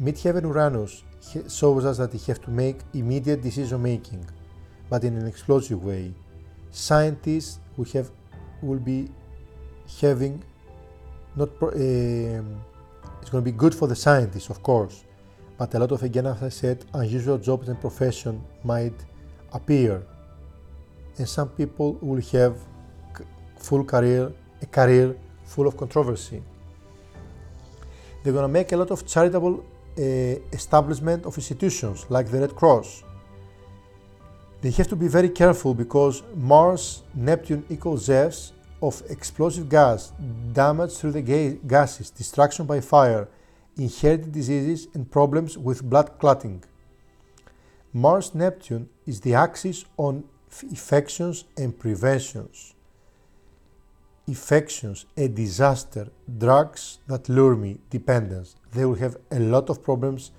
Midheaven 0.00 0.42
Uranus 0.42 1.04
shows 1.48 1.84
us 1.84 1.98
that 1.98 2.12
you 2.12 2.20
have 2.26 2.40
to 2.42 2.50
make 2.50 2.78
immediate 2.94 3.42
decision 3.42 3.82
making, 3.82 4.26
but 4.90 5.04
in 5.04 5.16
an 5.16 5.26
explosive 5.26 5.84
way. 5.84 6.12
Scientists 6.70 7.60
will 7.76 7.84
have 7.92 8.10
will 8.62 8.78
be 8.78 9.10
having 10.00 10.42
not 11.36 11.48
uh, 11.62 11.68
it's 13.20 13.30
going 13.30 13.44
to 13.44 13.50
be 13.52 13.52
good 13.52 13.74
for 13.74 13.88
the 13.88 13.96
scientists, 13.96 14.50
of 14.50 14.62
course, 14.62 15.04
but 15.58 15.72
a 15.74 15.78
lot 15.78 15.92
of 15.92 16.02
again, 16.02 16.26
as 16.26 16.42
I 16.42 16.48
said, 16.48 16.84
unusual 16.94 17.38
jobs 17.38 17.68
and 17.68 17.80
profession 17.80 18.42
might 18.64 18.94
appear, 19.52 20.02
and 21.18 21.28
some 21.28 21.48
people 21.48 21.98
will 22.00 22.22
have 22.32 22.56
full 23.56 23.84
career 23.84 24.32
a 24.62 24.66
career 24.66 25.16
full 25.44 25.66
of 25.66 25.76
controversy. 25.76 26.42
They're 28.22 28.32
going 28.32 28.44
to 28.44 28.48
make 28.48 28.72
a 28.72 28.76
lot 28.76 28.90
of 28.90 29.06
charitable 29.06 29.64
uh, 29.98 30.02
establishment 30.52 31.26
of 31.26 31.36
institutions 31.36 32.06
like 32.08 32.30
the 32.30 32.40
Red 32.40 32.54
Cross. 32.54 33.02
They 34.60 34.70
have 34.70 34.88
to 34.88 34.96
be 34.96 35.08
very 35.08 35.28
careful 35.28 35.74
because 35.74 36.22
Mars, 36.36 37.02
Neptune 37.14 37.64
equals 37.68 38.04
Zeus 38.04 38.51
of 38.82 39.02
explosive 39.08 39.68
gas, 39.68 40.12
damage 40.52 40.94
through 40.96 41.12
the 41.12 41.22
ga 41.22 41.58
gases, 41.66 42.10
destruction 42.10 42.66
by 42.66 42.80
fire, 42.80 43.28
inherited 43.76 44.32
diseases, 44.32 44.88
and 44.92 45.10
problems 45.10 45.56
with 45.56 45.88
blood 45.88 46.18
clotting. 46.18 46.62
Mars 47.92 48.34
Neptune 48.34 48.88
is 49.06 49.20
the 49.20 49.34
axis 49.34 49.84
on 49.96 50.24
infections 50.62 51.44
and 51.56 51.78
preventions. 51.78 52.74
Infections, 54.26 55.06
a 55.16 55.28
disaster, 55.28 56.08
drugs 56.38 56.98
that 57.06 57.28
lure 57.28 57.56
me, 57.56 57.78
dependence. 57.90 58.56
They 58.72 58.84
will 58.84 58.94
have 58.96 59.16
a 59.30 59.38
lot 59.38 59.70
of 59.70 59.82
problems 59.82 60.32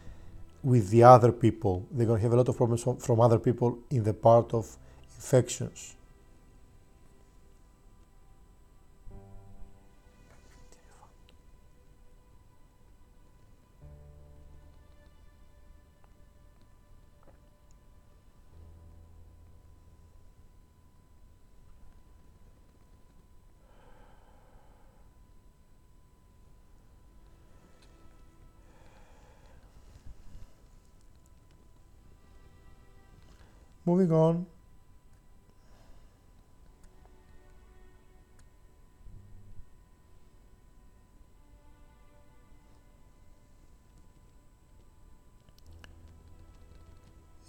with 0.64 0.90
the 0.90 1.04
other 1.04 1.32
people. 1.32 1.86
They're 1.92 2.08
going 2.08 2.20
to 2.20 2.24
have 2.24 2.34
a 2.34 2.38
lot 2.38 2.50
of 2.50 2.58
problems 2.58 2.84
from, 2.84 2.98
from 2.98 3.20
other 3.20 3.40
people 3.40 3.80
in 3.90 4.04
the 4.04 4.14
part 4.14 4.54
of 4.54 4.78
infections. 5.16 5.96
Moving 33.94 34.12
on. 34.12 34.46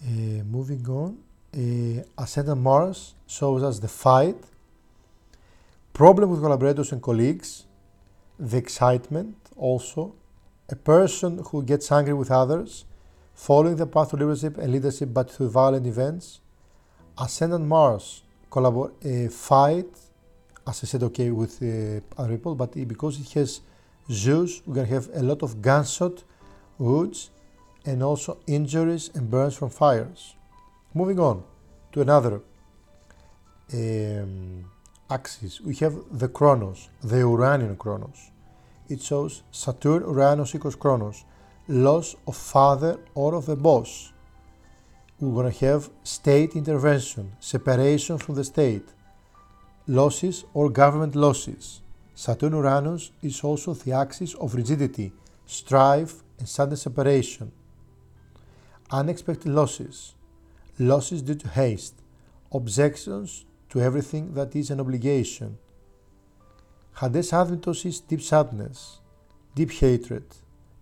Uh, 0.06 0.44
moving 0.44 0.86
on, 0.86 1.16
uh, 1.56 2.54
Mars 2.54 3.14
shows 3.26 3.62
us 3.62 3.78
the 3.78 3.88
fight, 3.88 4.36
problem 5.94 6.28
with 6.28 6.42
collaborators 6.42 6.92
and 6.92 7.00
colleagues, 7.02 7.64
the 8.38 8.58
excitement 8.58 9.34
also, 9.56 10.12
a 10.68 10.76
person 10.76 11.42
who 11.46 11.62
gets 11.62 11.90
angry 11.90 12.12
with 12.12 12.30
others, 12.30 12.84
following 13.34 13.76
the 13.76 13.86
path 13.86 14.10
to 14.10 14.16
leadership 14.16 14.58
and 14.58 14.72
leadership 14.72 15.10
but 15.12 15.30
through 15.30 15.50
violent 15.50 15.86
events. 15.86 16.40
Ascendant 17.18 17.66
Mars 17.66 18.22
collabor- 18.50 18.92
uh, 19.04 19.28
fight, 19.30 19.90
as 20.66 20.82
I 20.82 20.86
said, 20.86 21.02
okay, 21.02 21.30
with 21.30 21.62
uh, 21.62 22.00
other 22.20 22.36
people, 22.36 22.54
but 22.54 22.72
because 22.88 23.20
it 23.20 23.30
has 23.32 23.60
Zeus, 24.10 24.62
we're 24.66 24.84
to 24.84 24.86
have 24.86 25.08
a 25.14 25.22
lot 25.22 25.42
of 25.42 25.60
gunshot 25.60 26.24
wounds 26.78 27.30
and 27.84 28.02
also 28.02 28.38
injuries 28.46 29.10
and 29.14 29.30
burns 29.30 29.54
from 29.54 29.70
fires. 29.70 30.34
Moving 30.94 31.18
on 31.18 31.44
to 31.92 32.00
another 32.00 32.40
um, 33.72 34.64
axis, 35.10 35.60
we 35.60 35.74
have 35.76 35.94
the 36.10 36.28
Kronos, 36.28 36.88
the 37.02 37.18
Uranian 37.18 37.76
Kronos. 37.76 38.30
It 38.88 39.02
shows 39.02 39.42
Saturn, 39.50 40.02
Uranus 40.02 40.54
equals 40.54 40.76
Kronos 40.76 41.24
loss 41.68 42.14
of 42.26 42.36
father 42.36 42.98
or 43.14 43.34
of 43.34 43.48
a 43.48 43.56
boss. 43.56 44.12
We're 45.18 45.42
going 45.42 45.52
to 45.52 45.66
have 45.66 45.88
state 46.02 46.56
intervention, 46.56 47.32
separation 47.40 48.18
from 48.18 48.34
the 48.34 48.44
state, 48.44 48.86
losses 49.86 50.44
or 50.52 50.68
government 50.68 51.14
losses. 51.14 51.80
Saturn 52.14 52.52
Uranus 52.52 53.12
is 53.22 53.42
also 53.42 53.72
the 53.74 53.92
axis 53.92 54.34
of 54.34 54.54
rigidity, 54.54 55.12
strife, 55.46 56.22
and 56.38 56.48
sudden 56.48 56.76
separation. 56.76 57.50
Unexpected 58.90 59.50
losses, 59.50 60.14
losses 60.78 61.22
due 61.22 61.34
to 61.34 61.48
haste, 61.48 61.94
objections 62.52 63.44
to 63.70 63.80
everything 63.80 64.34
that 64.34 64.54
is 64.54 64.70
an 64.70 64.80
obligation. 64.80 65.56
Hades 67.00 67.30
Admetos 67.32 67.86
is 67.86 68.00
deep 68.00 68.20
sadness, 68.20 69.00
deep 69.54 69.72
hatred, 69.72 70.24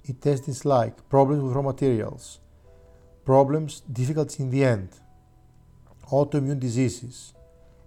intestines 0.05 0.65
like, 0.65 1.09
problems 1.09 1.43
with 1.43 1.53
raw 1.53 1.63
materials, 1.63 2.41
problems, 3.25 3.81
difficulties 3.81 4.41
in 4.41 4.51
the 4.51 4.65
end, 4.65 4.89
autoimmune 6.11 6.59
diseases, 6.59 7.35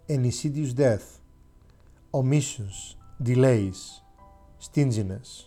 and 0.08 0.26
insidious 0.26 0.74
death, 0.74 1.20
omissions, 2.14 2.96
delays, 3.22 4.02
stinginess. 4.60 5.46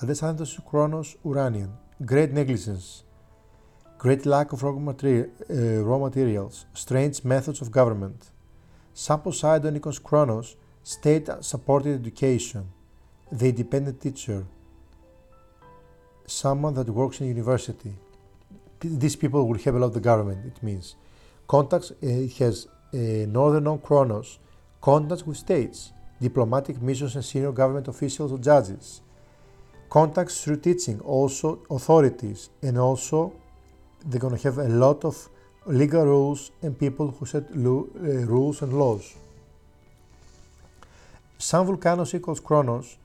Hades 0.00 0.20
Anthos 0.20 0.60
Kronos 0.68 1.16
Uranian, 1.24 1.72
great 2.04 2.30
negligence, 2.32 3.04
great 3.98 4.26
lack 4.26 4.52
of 4.52 4.62
raw, 4.62 4.72
materi- 4.72 5.30
uh, 5.50 5.82
raw 5.82 5.98
materials, 5.98 6.66
strange 6.74 7.24
methods 7.24 7.62
of 7.62 7.70
government. 7.70 8.30
Some 8.92 9.22
Poseidon 9.22 9.74
Nikos 9.74 10.02
Kronos, 10.02 10.56
state 10.82 11.28
supported 11.40 11.98
education, 12.00 12.68
the 13.32 13.48
independent 13.48 14.00
teacher, 14.00 14.46
someone 16.26 16.74
that 16.74 16.88
works 16.88 17.20
in 17.20 17.28
university. 17.28 17.94
These 18.80 19.16
people 19.16 19.46
will 19.48 19.58
have 19.58 19.74
a 19.74 19.78
lot 19.78 19.94
the 19.94 20.00
government, 20.00 20.44
it 20.46 20.62
means. 20.62 20.96
Contacts, 21.46 21.92
it 22.02 22.32
has 22.38 22.66
uh, 22.92 22.96
Northern 23.28 23.66
on 23.66 23.78
Kronos, 23.78 24.38
contacts 24.80 25.26
with 25.26 25.36
states, 25.36 25.92
diplomatic 26.20 26.80
missions 26.82 27.14
and 27.14 27.24
senior 27.24 27.52
government 27.52 27.88
officials 27.88 28.32
or 28.32 28.38
judges. 28.38 29.00
Contacts 29.88 30.42
through 30.42 30.58
teaching, 30.58 31.00
also 31.00 31.60
authorities, 31.70 32.50
and 32.62 32.78
also 32.78 33.32
they're 34.04 34.20
going 34.20 34.36
to 34.36 34.42
have 34.42 34.58
a 34.58 34.68
lot 34.68 35.04
of 35.04 35.28
legal 35.66 36.04
rules 36.04 36.50
and 36.62 36.78
people 36.78 37.10
who 37.10 37.26
set 37.26 37.56
lo- 37.56 37.88
uh, 37.96 38.02
rules 38.26 38.62
and 38.62 38.72
laws. 38.72 39.16
Sun 41.38 41.66
Vulcanus 41.66 42.14
equals 42.14 42.40
Kronos, 42.40 42.96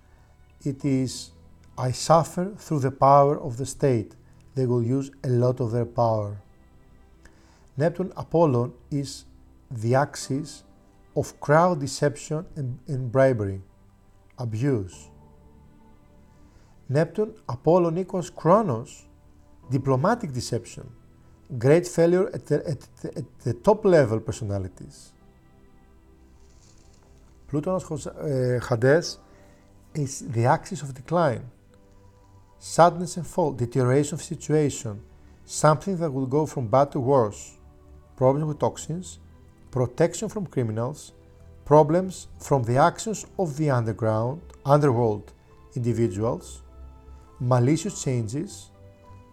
it 0.64 0.84
is 0.86 1.32
I 1.78 1.92
suffer 1.92 2.54
through 2.58 2.80
the 2.80 2.92
power 2.92 3.40
of 3.40 3.58
the 3.58 3.66
state. 3.66 4.16
They 4.56 4.66
will 4.66 4.84
use 4.84 5.12
a 5.24 5.30
lot 5.30 5.60
of 5.60 5.72
their 5.72 5.86
power. 5.86 6.42
Neptune 7.78 8.12
Apollon 8.18 8.74
is 8.92 9.26
the 9.70 9.96
axis 9.96 10.64
of 11.16 11.40
crowd 11.40 11.80
deception 11.80 12.46
and, 12.56 12.80
and 12.88 13.12
bribery, 13.12 13.62
abuse. 14.38 15.10
Neptune 16.90 17.34
Apollon 17.48 17.98
equals 17.98 18.30
Kronos, 18.30 19.04
diplomatic 19.70 20.34
deception, 20.34 20.90
great 21.58 21.88
failure 21.88 22.30
at 22.34 22.46
the, 22.46 22.68
at 22.68 22.82
the, 23.02 23.18
at 23.18 23.40
the 23.40 23.54
top 23.54 23.86
level 23.86 24.20
personalities. 24.20 25.14
Pluton 27.48 27.74
uh, 27.74 28.60
Hades 28.68 29.18
is 29.94 30.20
the 30.20 30.46
axis 30.46 30.82
of 30.82 30.94
decline. 30.94 31.50
Sadness 32.64 33.18
and 33.18 33.26
fall, 33.26 33.54
deterioration 33.54 34.14
of 34.14 34.22
situation, 34.22 35.02
something 35.46 35.98
that 35.98 36.14
will 36.14 36.28
go 36.28 36.46
from 36.46 36.68
bad 36.68 36.92
to 36.92 37.00
worse. 37.00 37.58
Problems 38.16 38.46
with 38.46 38.60
toxins, 38.60 39.18
protection 39.72 40.30
from 40.30 40.46
criminals, 40.46 41.12
problems 41.66 42.28
from 42.38 42.62
the 42.62 42.78
actions 42.78 43.26
of 43.40 43.58
the 43.58 43.72
underground, 43.72 44.42
underworld 44.64 45.34
individuals, 45.76 46.62
malicious 47.40 48.04
changes, 48.04 48.70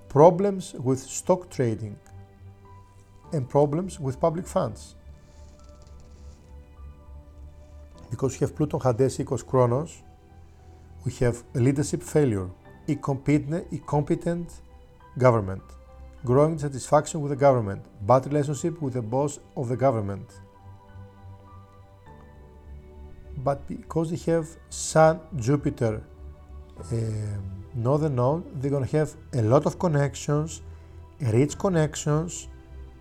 problems 0.08 0.72
with 0.72 0.98
stock 0.98 1.50
trading, 1.50 1.98
and 3.34 3.46
problems 3.46 4.00
with 4.00 4.18
public 4.18 4.46
funds. 4.46 4.94
Because 8.10 8.40
we 8.40 8.46
have 8.46 8.56
Pluto 8.56 8.78
Hades 8.78 9.20
equals 9.20 9.42
Kronos, 9.42 10.02
we 11.04 11.12
have 11.20 11.44
leadership 11.52 12.02
failure, 12.02 12.48
incompetent, 12.88 13.86
competent 13.86 14.50
government, 15.18 15.62
growing 16.24 16.54
dissatisfaction 16.54 17.20
with 17.20 17.30
the 17.30 17.36
government, 17.36 17.84
bad 18.06 18.26
relationship 18.26 18.80
with 18.82 18.94
the 18.94 19.02
boss 19.02 19.38
of 19.56 19.68
the 19.68 19.76
government. 19.76 20.28
But 23.36 23.68
because 23.68 24.10
they 24.10 24.32
have 24.32 24.48
Sun, 24.68 25.20
Jupiter, 25.36 26.02
um, 26.90 27.64
Northern 27.74 28.16
Node, 28.16 28.60
they're 28.60 28.70
going 28.70 28.84
to 28.84 28.96
have 28.96 29.14
a 29.32 29.42
lot 29.42 29.66
of 29.66 29.78
connections, 29.78 30.62
rich 31.20 31.56
connections, 31.56 32.48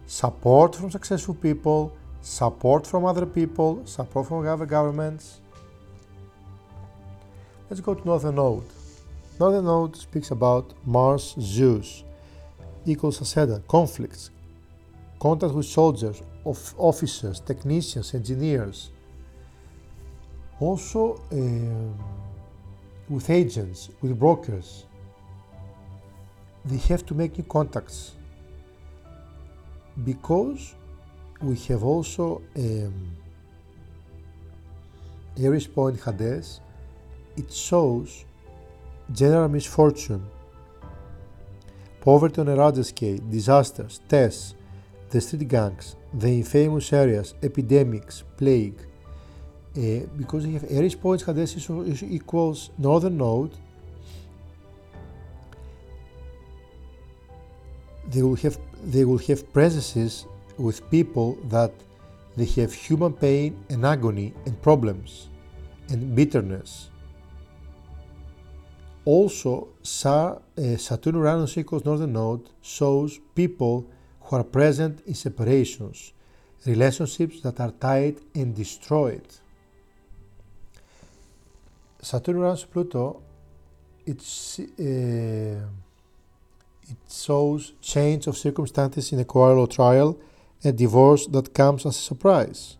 support 0.05 0.75
from 0.75 0.91
successful 0.91 1.33
people, 1.33 1.95
support 2.21 2.85
from 2.85 3.05
other 3.05 3.25
people, 3.25 3.81
support 3.85 4.27
from 4.27 4.45
other 4.47 4.65
governments. 4.65 5.41
Let's 7.69 7.81
go 7.81 7.95
to 7.95 8.05
Northern 8.05 8.35
Node. 8.35 8.76
Northern 9.39 9.65
Node 9.65 9.95
speaks 9.95 10.31
about 10.31 10.73
Mars 10.85 11.35
Zeus 11.39 12.03
equals 12.85 13.21
ascendant, 13.21 13.67
conflicts, 13.67 14.31
contact 15.19 15.53
with 15.53 15.65
soldiers, 15.65 16.21
of 16.45 16.73
officers, 16.77 17.39
technicians, 17.41 18.13
engineers. 18.13 18.91
Also 20.59 21.21
um, 21.31 21.93
with 23.09 23.29
agents, 23.29 23.89
with 24.01 24.17
brokers. 24.19 24.85
They 26.65 26.77
have 26.89 27.05
to 27.05 27.13
make 27.13 27.37
new 27.37 27.43
contacts 27.45 28.13
because 30.03 30.75
we 31.41 31.55
have 31.69 31.83
also 31.83 32.41
um, 32.55 33.11
Aries 35.39 35.67
point 35.67 36.01
Hades, 36.03 36.59
it 37.35 37.53
shows 37.53 38.25
general 39.11 39.49
misfortune, 39.49 40.25
poverty 42.01 42.41
on 42.41 42.47
a 42.49 42.55
larger 42.55 42.83
scale, 42.83 43.19
disasters, 43.29 44.01
tests, 44.07 44.55
the 45.09 45.21
street 45.21 45.47
gangs, 45.47 45.95
the 46.13 46.27
infamous 46.27 46.91
areas, 46.91 47.33
epidemics, 47.41 48.23
plague. 48.37 48.79
Uh, 49.77 50.05
because 50.17 50.43
they 50.43 50.51
have 50.51 50.65
Aries 50.69 50.95
points 50.95 51.23
Hades 51.23 51.69
equals 52.03 52.71
northern 52.77 53.17
node, 53.17 53.51
they 58.09 58.23
will 58.23 58.35
have 58.35 58.57
they 58.83 59.05
will 59.05 59.17
have 59.17 59.51
presences 59.53 60.25
with 60.57 60.89
people 60.89 61.37
that 61.49 61.71
they 62.35 62.45
have 62.45 62.73
human 62.73 63.13
pain 63.13 63.63
and 63.69 63.85
agony 63.85 64.33
and 64.45 64.59
problems 64.61 65.29
and 65.89 66.15
bitterness. 66.15 66.89
Also, 69.07 69.69
uh, 70.03 70.35
Saturn 70.77 71.15
Uranus 71.15 71.57
equals 71.57 71.85
Northern 71.85 72.11
Node 72.11 72.49
shows 72.61 73.21
people 73.33 73.89
who 74.19 74.35
are 74.35 74.43
present 74.43 74.99
in 75.07 75.13
separations, 75.13 76.11
relationships 76.65 77.39
that 77.39 77.57
are 77.61 77.71
tied 77.71 78.17
and 78.35 78.53
destroyed. 78.53 79.25
Saturn 82.01 82.35
Uranus 82.35 82.65
Pluto, 82.65 83.21
it's 84.05 84.59
uh, 84.59 84.63
it 86.91 86.99
shows 87.09 87.71
change 87.79 88.27
of 88.27 88.35
circumstances 88.35 89.13
in 89.13 89.19
a 89.21 89.25
quarrel 89.25 89.59
or 89.59 89.67
trial, 89.67 90.19
a 90.65 90.73
divorce 90.73 91.27
that 91.27 91.53
comes 91.53 91.85
as 91.85 91.95
a 91.95 92.01
surprise. 92.01 92.75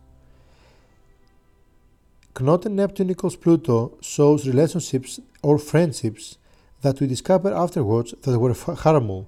Knoten 2.40 2.76
Neptune 2.76 3.10
equals 3.10 3.34
Pluto 3.34 3.98
shows 4.00 4.46
relationships 4.46 5.18
or 5.42 5.58
friendships 5.58 6.38
that 6.82 7.00
we 7.00 7.08
discover 7.08 7.52
afterwards 7.52 8.14
that 8.22 8.38
were 8.38 8.54
harmful, 8.54 9.26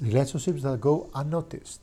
relationships 0.00 0.62
that 0.62 0.80
go 0.80 1.10
unnoticed. 1.14 1.82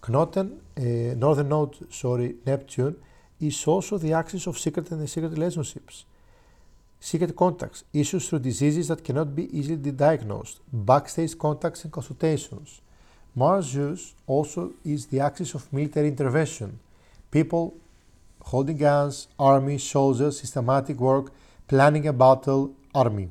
Knoten, 0.00 0.58
uh, 0.78 1.14
Northern 1.16 1.50
Node, 1.50 1.92
sorry, 1.92 2.36
Neptune, 2.46 2.96
is 3.40 3.66
also 3.66 3.98
the 3.98 4.14
axis 4.14 4.46
of 4.46 4.58
secret 4.58 4.90
and 4.90 5.08
secret 5.08 5.32
relationships 5.32 6.06
secret 7.04 7.36
contacts, 7.36 7.84
issues 7.92 8.26
through 8.26 8.38
diseases 8.38 8.88
that 8.88 9.04
cannot 9.04 9.36
be 9.36 9.44
easily 9.58 9.76
diagnosed, 9.76 10.60
backstage 10.72 11.36
contacts 11.38 11.84
and 11.84 11.92
consultations. 11.92 12.80
Mars 13.34 13.66
Zeus 13.66 14.14
also 14.26 14.72
is 14.86 15.04
the 15.06 15.20
axis 15.20 15.52
of 15.54 15.70
military 15.70 16.08
intervention, 16.08 16.78
people 17.30 17.74
holding 18.44 18.76
guns, 18.76 19.28
army, 19.38 19.78
soldiers, 19.78 20.40
systematic 20.40 20.98
work, 20.98 21.32
planning 21.66 22.06
a 22.06 22.12
battle, 22.12 22.74
army. 22.94 23.30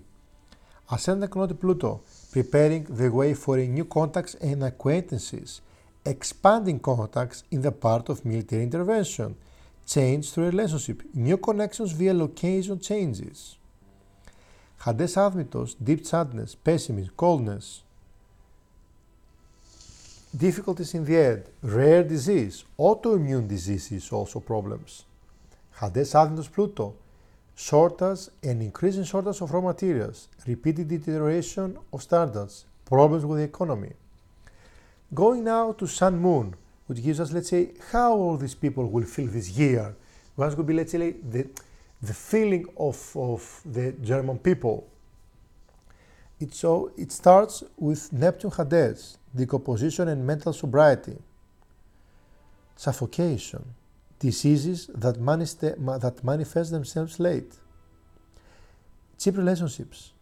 Ascending 0.91 1.29
to 1.29 1.53
Pluto, 1.53 2.01
preparing 2.31 2.83
the 2.83 3.09
way 3.09 3.33
for 3.33 3.57
new 3.57 3.85
contacts 3.85 4.35
and 4.35 4.63
acquaintances, 4.63 5.61
expanding 6.05 6.79
contacts 6.79 7.43
in 7.51 7.61
the 7.61 7.71
part 7.71 8.09
of 8.09 8.25
military 8.25 8.63
intervention, 8.63 9.35
change 9.85 10.31
through 10.31 10.45
relationship, 10.45 11.03
new 11.13 11.37
connections 11.37 11.91
via 11.91 12.13
location 12.13 12.79
changes. 12.79 13.57
Hades 14.83 15.15
Admetos, 15.15 15.75
deep 15.81 16.05
sadness, 16.05 16.55
pessimism, 16.55 17.13
coldness 17.15 17.82
difficulties 20.35 20.93
in 20.93 21.05
the 21.05 21.13
head, 21.13 21.49
rare 21.61 22.03
disease, 22.03 22.65
autoimmune 22.77 23.47
diseases 23.47 24.11
also 24.11 24.39
problems. 24.39 25.05
Hades 25.79 26.13
Adnus 26.13 26.51
Pluto, 26.51 26.95
shortage 27.55 28.29
and 28.41 28.61
increasing 28.61 29.03
shortage 29.03 29.41
of 29.41 29.51
raw 29.51 29.61
materials, 29.61 30.27
repeated 30.47 30.87
deterioration 30.87 31.77
of 31.91 32.01
standards, 32.01 32.65
problems 32.85 33.25
with 33.25 33.39
the 33.39 33.43
economy. 33.43 33.91
Going 35.13 35.43
now 35.43 35.73
to 35.73 35.85
Sun 35.85 36.17
Moon, 36.19 36.55
which 36.87 37.03
gives 37.03 37.19
us, 37.19 37.31
let's 37.31 37.49
say, 37.49 37.71
how 37.91 38.13
all 38.13 38.37
these 38.37 38.55
people 38.55 38.89
will 38.89 39.05
feel 39.05 39.27
this 39.27 39.51
year. 39.51 39.95
One 40.35 40.55
would 40.55 40.65
be, 40.65 40.73
let's 40.73 40.91
say, 40.91 41.11
the, 41.11 41.47
the 42.01 42.13
feeling 42.13 42.65
of, 42.77 43.15
of 43.15 43.61
the 43.65 43.91
German 44.01 44.39
people 44.39 44.87
so, 46.51 46.91
it 46.97 47.11
starts 47.11 47.63
with 47.77 48.11
Neptune 48.11 48.51
Hades, 48.51 49.17
decomposition 49.35 50.07
and 50.07 50.25
mental 50.25 50.53
sobriety, 50.53 51.17
suffocation, 52.75 53.63
diseases 54.19 54.89
that, 54.95 55.19
manifest, 55.19 55.61
that 55.61 56.23
manifest 56.23 56.71
themselves 56.71 57.19
late, 57.19 57.53
cheap 59.17 59.37
relationships, 59.37 60.13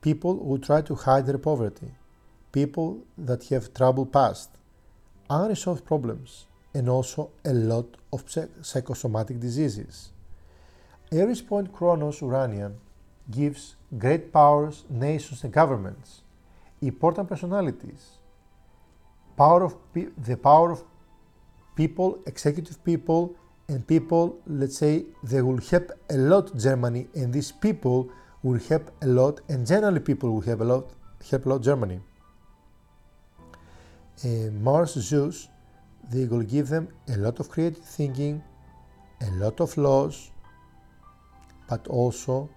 people 0.00 0.36
who 0.44 0.58
try 0.58 0.82
to 0.82 0.94
hide 0.94 1.26
their 1.26 1.38
poverty, 1.38 1.90
people 2.50 3.04
that 3.16 3.44
have 3.44 3.72
trouble 3.72 4.04
past, 4.04 4.50
unresolved 5.30 5.84
problems, 5.84 6.46
and 6.74 6.88
also 6.88 7.30
a 7.44 7.52
lot 7.52 7.86
of 8.12 8.24
psychosomatic 8.62 9.38
diseases. 9.38 10.10
Aries 11.12 11.42
Point 11.42 11.72
Kronos 11.72 12.20
Uranian 12.22 12.78
gives 13.30 13.76
great 13.98 14.32
powers, 14.32 14.84
nations, 14.88 15.44
and 15.44 15.52
governments, 15.52 16.22
important 16.80 17.28
personalities, 17.28 18.18
power 19.36 19.64
of 19.64 19.76
the 19.94 20.36
power 20.36 20.72
of 20.72 20.84
people, 21.76 22.22
executive 22.26 22.82
people, 22.84 23.36
and 23.68 23.86
people, 23.86 24.38
let's 24.46 24.76
say, 24.76 25.04
they 25.22 25.40
will 25.40 25.58
help 25.58 25.90
a 26.10 26.16
lot 26.16 26.56
Germany, 26.56 27.06
and 27.14 27.32
these 27.32 27.52
people 27.52 28.10
will 28.42 28.58
help 28.58 28.90
a 29.02 29.06
lot, 29.06 29.40
and 29.48 29.66
generally 29.66 30.00
people 30.00 30.30
will 30.32 30.40
help 30.40 30.60
a 30.60 30.64
lot, 30.64 30.90
help 31.30 31.46
a 31.46 31.48
lot 31.48 31.62
Germany. 31.62 32.00
Uh, 34.24 34.50
Mars 34.52 34.92
Zeus, 34.92 35.48
they 36.10 36.26
will 36.26 36.42
give 36.42 36.68
them 36.68 36.88
a 37.08 37.16
lot 37.16 37.40
of 37.40 37.48
creative 37.48 37.84
thinking, 37.84 38.42
a 39.20 39.30
lot 39.32 39.60
of 39.60 39.76
laws, 39.76 40.30
but 41.68 41.86
also 41.88 42.48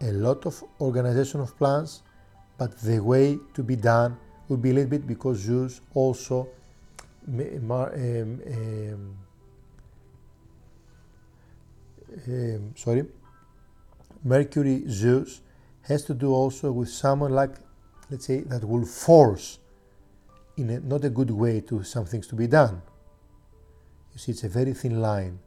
a 0.00 0.12
lot 0.12 0.46
of 0.46 0.62
organization 0.80 1.40
of 1.40 1.56
plans, 1.56 2.02
but 2.58 2.78
the 2.80 3.02
way 3.02 3.38
to 3.54 3.62
be 3.62 3.76
done 3.76 4.16
would 4.48 4.62
be 4.62 4.70
a 4.70 4.74
little 4.74 4.90
bit 4.90 5.06
because 5.06 5.38
Zeus 5.38 5.80
also 5.94 6.48
um, 7.26 7.70
um, 7.70 9.16
um, 12.28 12.72
sorry 12.76 13.04
Mercury 14.24 14.84
Zeus 14.88 15.42
has 15.82 16.04
to 16.04 16.14
do 16.14 16.32
also 16.32 16.72
with 16.72 16.88
someone 16.88 17.32
like, 17.32 17.56
let's 18.10 18.26
say, 18.26 18.40
that 18.40 18.64
will 18.64 18.86
force 18.86 19.58
in 20.56 20.70
a, 20.70 20.80
not 20.80 21.04
a 21.04 21.10
good 21.10 21.30
way 21.30 21.60
to 21.60 21.82
some 21.84 22.06
things 22.06 22.26
to 22.28 22.34
be 22.34 22.46
done. 22.46 22.80
You 24.14 24.18
see, 24.18 24.32
it's 24.32 24.44
a 24.44 24.48
very 24.48 24.72
thin 24.72 25.02
line 25.02 25.38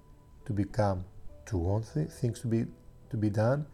to 0.46 0.54
become, 0.54 1.06
to 1.48 1.58
want 1.58 1.92
th- 1.92 2.10
things 2.10 2.40
to 2.42 2.48
be, 2.48 2.66
to 3.10 3.18
be 3.18 3.32
done 3.32 3.66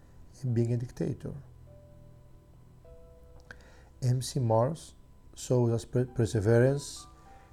being 0.52 0.74
a 0.74 0.78
dictator. 0.78 1.34
MC 4.02 4.40
Mars 4.40 4.94
shows 5.36 5.72
us 5.72 5.86
perseverance, 5.86 7.08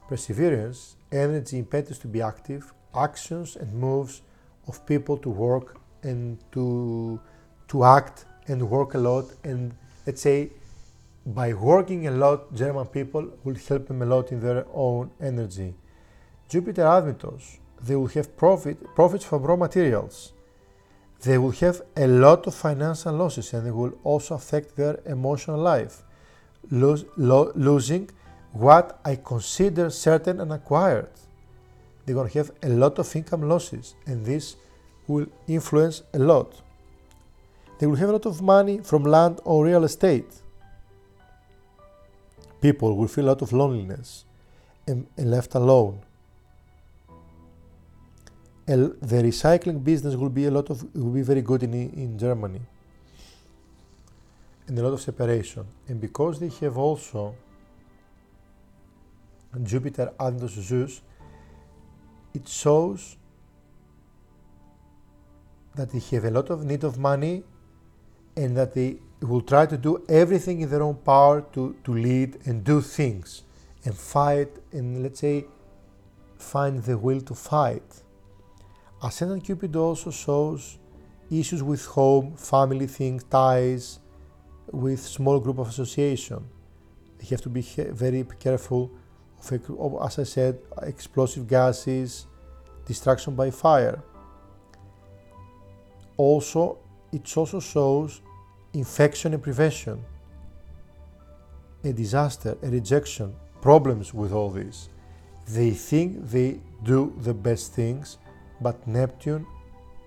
perseverance, 0.09 0.97
energy, 1.13 1.59
impetus 1.59 1.99
to 1.99 2.09
be 2.09 2.21
active, 2.21 2.73
actions 2.95 3.57
and 3.57 3.73
moves 3.73 4.23
of 4.67 4.85
people 4.87 5.17
to 5.17 5.31
work 5.31 5.79
and 6.03 6.39
to 6.53 7.21
to 7.69 7.85
act 7.85 8.25
and 8.49 8.69
work 8.69 8.95
a 8.95 8.99
lot 8.99 9.27
and 9.45 9.73
let's 10.07 10.23
say 10.23 10.51
by 11.27 11.53
working 11.53 12.07
a 12.07 12.11
lot 12.11 12.53
german 12.55 12.87
people 12.87 13.29
will 13.45 13.55
help 13.69 13.87
them 13.87 14.03
a 14.03 14.07
lot 14.07 14.33
in 14.33 14.41
their 14.41 14.65
own 14.73 15.11
energy 15.21 15.75
jupiter 16.49 16.83
admetos 16.83 17.59
they 17.83 17.95
will 17.95 18.09
have 18.09 18.37
profit 18.37 18.77
profits 18.95 19.25
from 19.25 19.43
raw 19.43 19.57
materials 19.57 20.33
they 21.23 21.39
will 21.39 21.51
have 21.51 21.83
a 21.97 22.07
lot 22.07 22.47
of 22.47 22.55
financial 22.55 23.13
losses 23.13 23.53
and 23.53 23.67
they 23.67 23.71
will 23.71 23.93
also 24.05 24.35
affect 24.35 24.77
their 24.77 24.99
emotional 25.07 25.59
life 25.59 26.03
Lose, 26.71 27.05
lo, 27.17 27.53
losing 27.55 28.09
what 28.53 29.01
i 29.05 29.17
consider 29.17 29.91
certain 29.91 30.41
and 30.41 30.53
acquired 30.53 31.09
they're 32.05 32.15
going 32.15 32.29
to 32.29 32.39
have 32.39 32.51
a 32.63 32.69
lot 32.69 32.99
of 32.99 33.15
income 33.15 33.43
losses 33.43 33.95
and 34.07 34.25
this 34.25 34.57
will 35.07 35.27
influence 35.47 36.03
a 36.15 36.19
lot. 36.19 36.61
They 37.79 37.87
will 37.87 37.97
have 37.97 38.09
a 38.09 38.13
lot 38.13 38.27
of 38.27 38.41
money 38.41 38.79
from 38.79 39.05
land 39.05 39.41
or 39.45 39.65
real 39.65 39.85
estate. 39.85 40.33
People 42.61 42.97
will 42.97 43.09
feel 43.09 43.27
a 43.27 43.31
lot 43.33 43.43
of 43.43 43.53
loneliness 43.53 44.25
and, 44.87 45.07
and 45.17 45.31
left 45.31 45.55
alone. 45.55 46.01
The 48.77 49.23
recycling 49.23 49.83
business 49.83 50.15
will 50.15 50.29
be 50.29 50.47
a 50.47 50.51
lot 50.51 50.71
of 50.71 50.95
will 50.95 51.13
be 51.13 51.23
very 51.23 51.43
good 51.43 51.63
in, 51.63 51.75
in 51.75 52.19
Germany 52.19 52.61
and 54.67 54.79
a 54.79 54.83
lot 54.83 54.93
of 54.93 55.01
separation. 55.01 55.67
And 55.89 56.01
because 56.01 56.39
they 56.39 56.49
have 56.65 56.79
also 56.79 57.35
Jupiter 59.63 60.13
and 60.21 60.49
Zeus, 60.49 61.03
it 62.33 62.47
shows 62.47 63.17
that 65.75 65.91
they 65.91 65.99
have 65.99 66.25
a 66.25 66.31
lot 66.31 66.51
of 66.51 66.65
need 66.65 66.85
of 66.85 66.99
money 66.99 67.43
and 68.37 68.57
that 68.57 68.75
they 68.75 68.99
will 69.21 69.41
try 69.41 69.67
to 69.67 69.77
do 69.77 70.05
everything 70.09 70.61
in 70.61 70.71
their 70.71 70.83
own 70.83 70.95
power 70.95 71.43
to, 71.53 71.77
to 71.85 71.93
lead 71.93 72.39
and 72.47 72.63
do 72.63 72.81
things 72.81 73.43
and 73.85 73.95
fight 73.95 74.49
and 74.73 75.03
let's 75.03 75.21
say 75.21 75.45
find 76.39 76.85
the 76.85 76.97
will 76.97 77.21
to 77.21 77.35
fight. 77.35 78.03
Ascendant 79.03 79.45
Cupid 79.45 79.75
also 79.77 80.11
shows 80.11 80.79
issues 81.31 81.63
with 81.63 81.85
home, 81.87 82.37
family 82.37 82.87
things, 82.87 83.25
ties, 83.25 84.01
with 84.71 85.01
small 85.01 85.41
group 85.41 85.59
of 85.59 85.69
association. 85.69 86.45
They 87.19 87.27
have 87.29 87.41
to 87.43 87.49
be 87.49 87.63
very 87.63 88.25
careful 88.39 88.91
of, 89.51 89.97
as 90.05 90.19
I 90.19 90.25
said, 90.25 90.59
explosive 90.83 91.49
gases, 91.49 92.27
destruction 92.87 93.35
by 93.35 93.51
fire 93.51 94.03
also 96.21 96.79
it 97.13 97.37
also 97.37 97.61
shows 97.61 98.21
infection 98.75 99.33
and 99.33 99.43
prevention, 99.43 100.05
a 101.83 101.93
disaster, 101.93 102.59
a 102.63 102.69
rejection, 102.69 103.35
problems 103.63 104.13
with 104.13 104.33
all 104.33 104.51
this. 104.51 104.91
They 105.49 105.71
think 105.71 106.31
they 106.31 106.61
do 106.83 107.15
the 107.19 107.33
best 107.33 107.73
things, 107.73 108.19
but 108.61 108.87
Neptune 108.87 109.47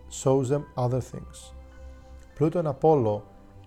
shows 0.09 0.49
them 0.49 0.65
other 0.77 1.01
things. 1.01 1.51
Pluto 2.35 2.59
and 2.59 2.67
Apollo 2.67 3.23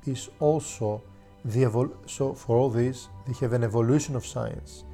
is 0.07 0.31
also 0.41 1.03
the 1.45 1.63
evol- 1.63 1.95
so 2.07 2.35
for 2.35 2.57
all 2.57 2.71
this 2.71 3.09
they 3.27 3.35
have 3.41 3.53
an 3.53 3.65
evolution 3.65 4.17
of 4.17 4.27
science, 4.27 4.85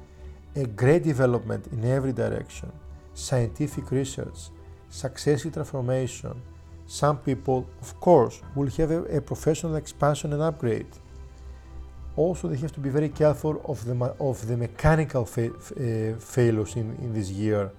a 0.55 0.65
great 0.65 1.03
development 1.03 1.67
in 1.67 1.83
every 1.85 2.13
direction, 2.13 2.71
scientific 3.13 3.91
research, 3.91 4.49
successive 4.89 5.53
transformation, 5.53 6.41
some 6.85 7.17
people, 7.17 7.67
of 7.81 7.99
course, 7.99 8.41
will 8.55 8.69
have 8.77 8.91
a, 8.91 9.03
a 9.17 9.21
professional 9.21 9.75
expansion 9.75 10.33
and 10.33 10.41
upgrade. 10.41 10.87
Also, 12.15 12.47
they 12.47 12.57
have 12.57 12.71
to 12.73 12.79
be 12.79 12.89
very 12.89 13.09
careful 13.09 13.61
of 13.65 13.83
the, 13.85 13.95
of 14.19 14.45
the 14.47 14.55
mechanical 14.55 15.25
fa 15.25 15.49
uh, 15.49 16.19
failures 16.19 16.75
in, 16.75 16.95
in 17.01 17.13
this 17.13 17.31
year. 17.31 17.71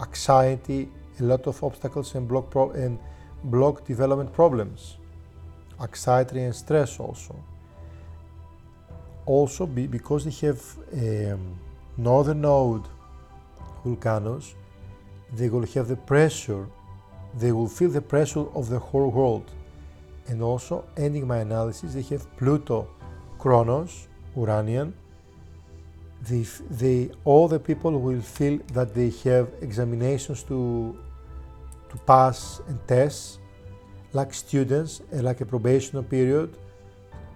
Anxiety, 0.00 0.88
a 1.20 1.24
lot 1.24 1.46
of 1.46 1.62
obstacles 1.62 2.14
and 2.14 2.26
block, 2.26 2.50
pro- 2.50 2.70
and 2.70 2.98
block 3.44 3.84
development 3.84 4.32
problems. 4.32 4.98
Anxiety 5.80 6.42
and 6.42 6.54
stress 6.54 6.98
also. 6.98 7.36
Also, 9.26 9.66
be, 9.66 9.86
because 9.86 10.24
they 10.24 10.46
have 10.46 10.60
um, 10.92 11.58
northern 11.96 12.40
node 12.40 12.84
Vulcanus, 13.84 14.54
they 15.32 15.48
will 15.48 15.66
have 15.66 15.88
the 15.88 15.96
pressure 15.96 16.66
they 17.34 17.52
will 17.52 17.68
feel 17.68 17.90
the 17.90 18.00
pressure 18.00 18.46
of 18.54 18.68
the 18.68 18.78
whole 18.78 19.10
world. 19.10 19.50
And 20.28 20.42
also, 20.42 20.84
ending 20.96 21.26
my 21.26 21.38
analysis, 21.38 21.94
they 21.94 22.02
have 22.02 22.24
Pluto, 22.36 22.88
Kronos, 23.38 24.08
Uranian. 24.36 24.94
They, 26.22 26.44
they, 26.70 27.10
all 27.24 27.48
the 27.48 27.58
people 27.58 27.98
will 27.98 28.20
feel 28.20 28.58
that 28.72 28.94
they 28.94 29.10
have 29.24 29.48
examinations 29.62 30.42
to, 30.44 30.98
to 31.90 31.96
pass 32.06 32.60
and 32.68 32.78
tests, 32.86 33.38
like 34.12 34.32
students, 34.34 35.02
and 35.12 35.22
like 35.22 35.40
a 35.40 35.44
probational 35.44 36.08
period. 36.08 36.56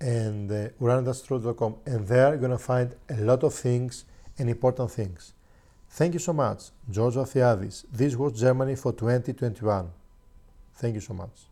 and 0.00 0.52
uh, 0.52 0.68
and 1.84 2.06
there 2.06 2.28
you're 2.28 2.36
going 2.36 2.52
to 2.52 2.58
find 2.58 2.94
a 3.10 3.16
lot 3.16 3.42
of 3.42 3.52
things 3.52 4.04
and 4.38 4.48
important 4.48 4.92
things. 4.92 5.34
Thank 5.90 6.14
you 6.14 6.20
so 6.20 6.32
much, 6.32 6.70
George 6.88 7.16
Afiadis. 7.16 7.84
This 7.92 8.14
was 8.14 8.38
Germany 8.38 8.76
for 8.76 8.92
2021. 8.92 9.97
Thank 10.78 10.94
you 10.94 11.00
so 11.00 11.12
much. 11.12 11.47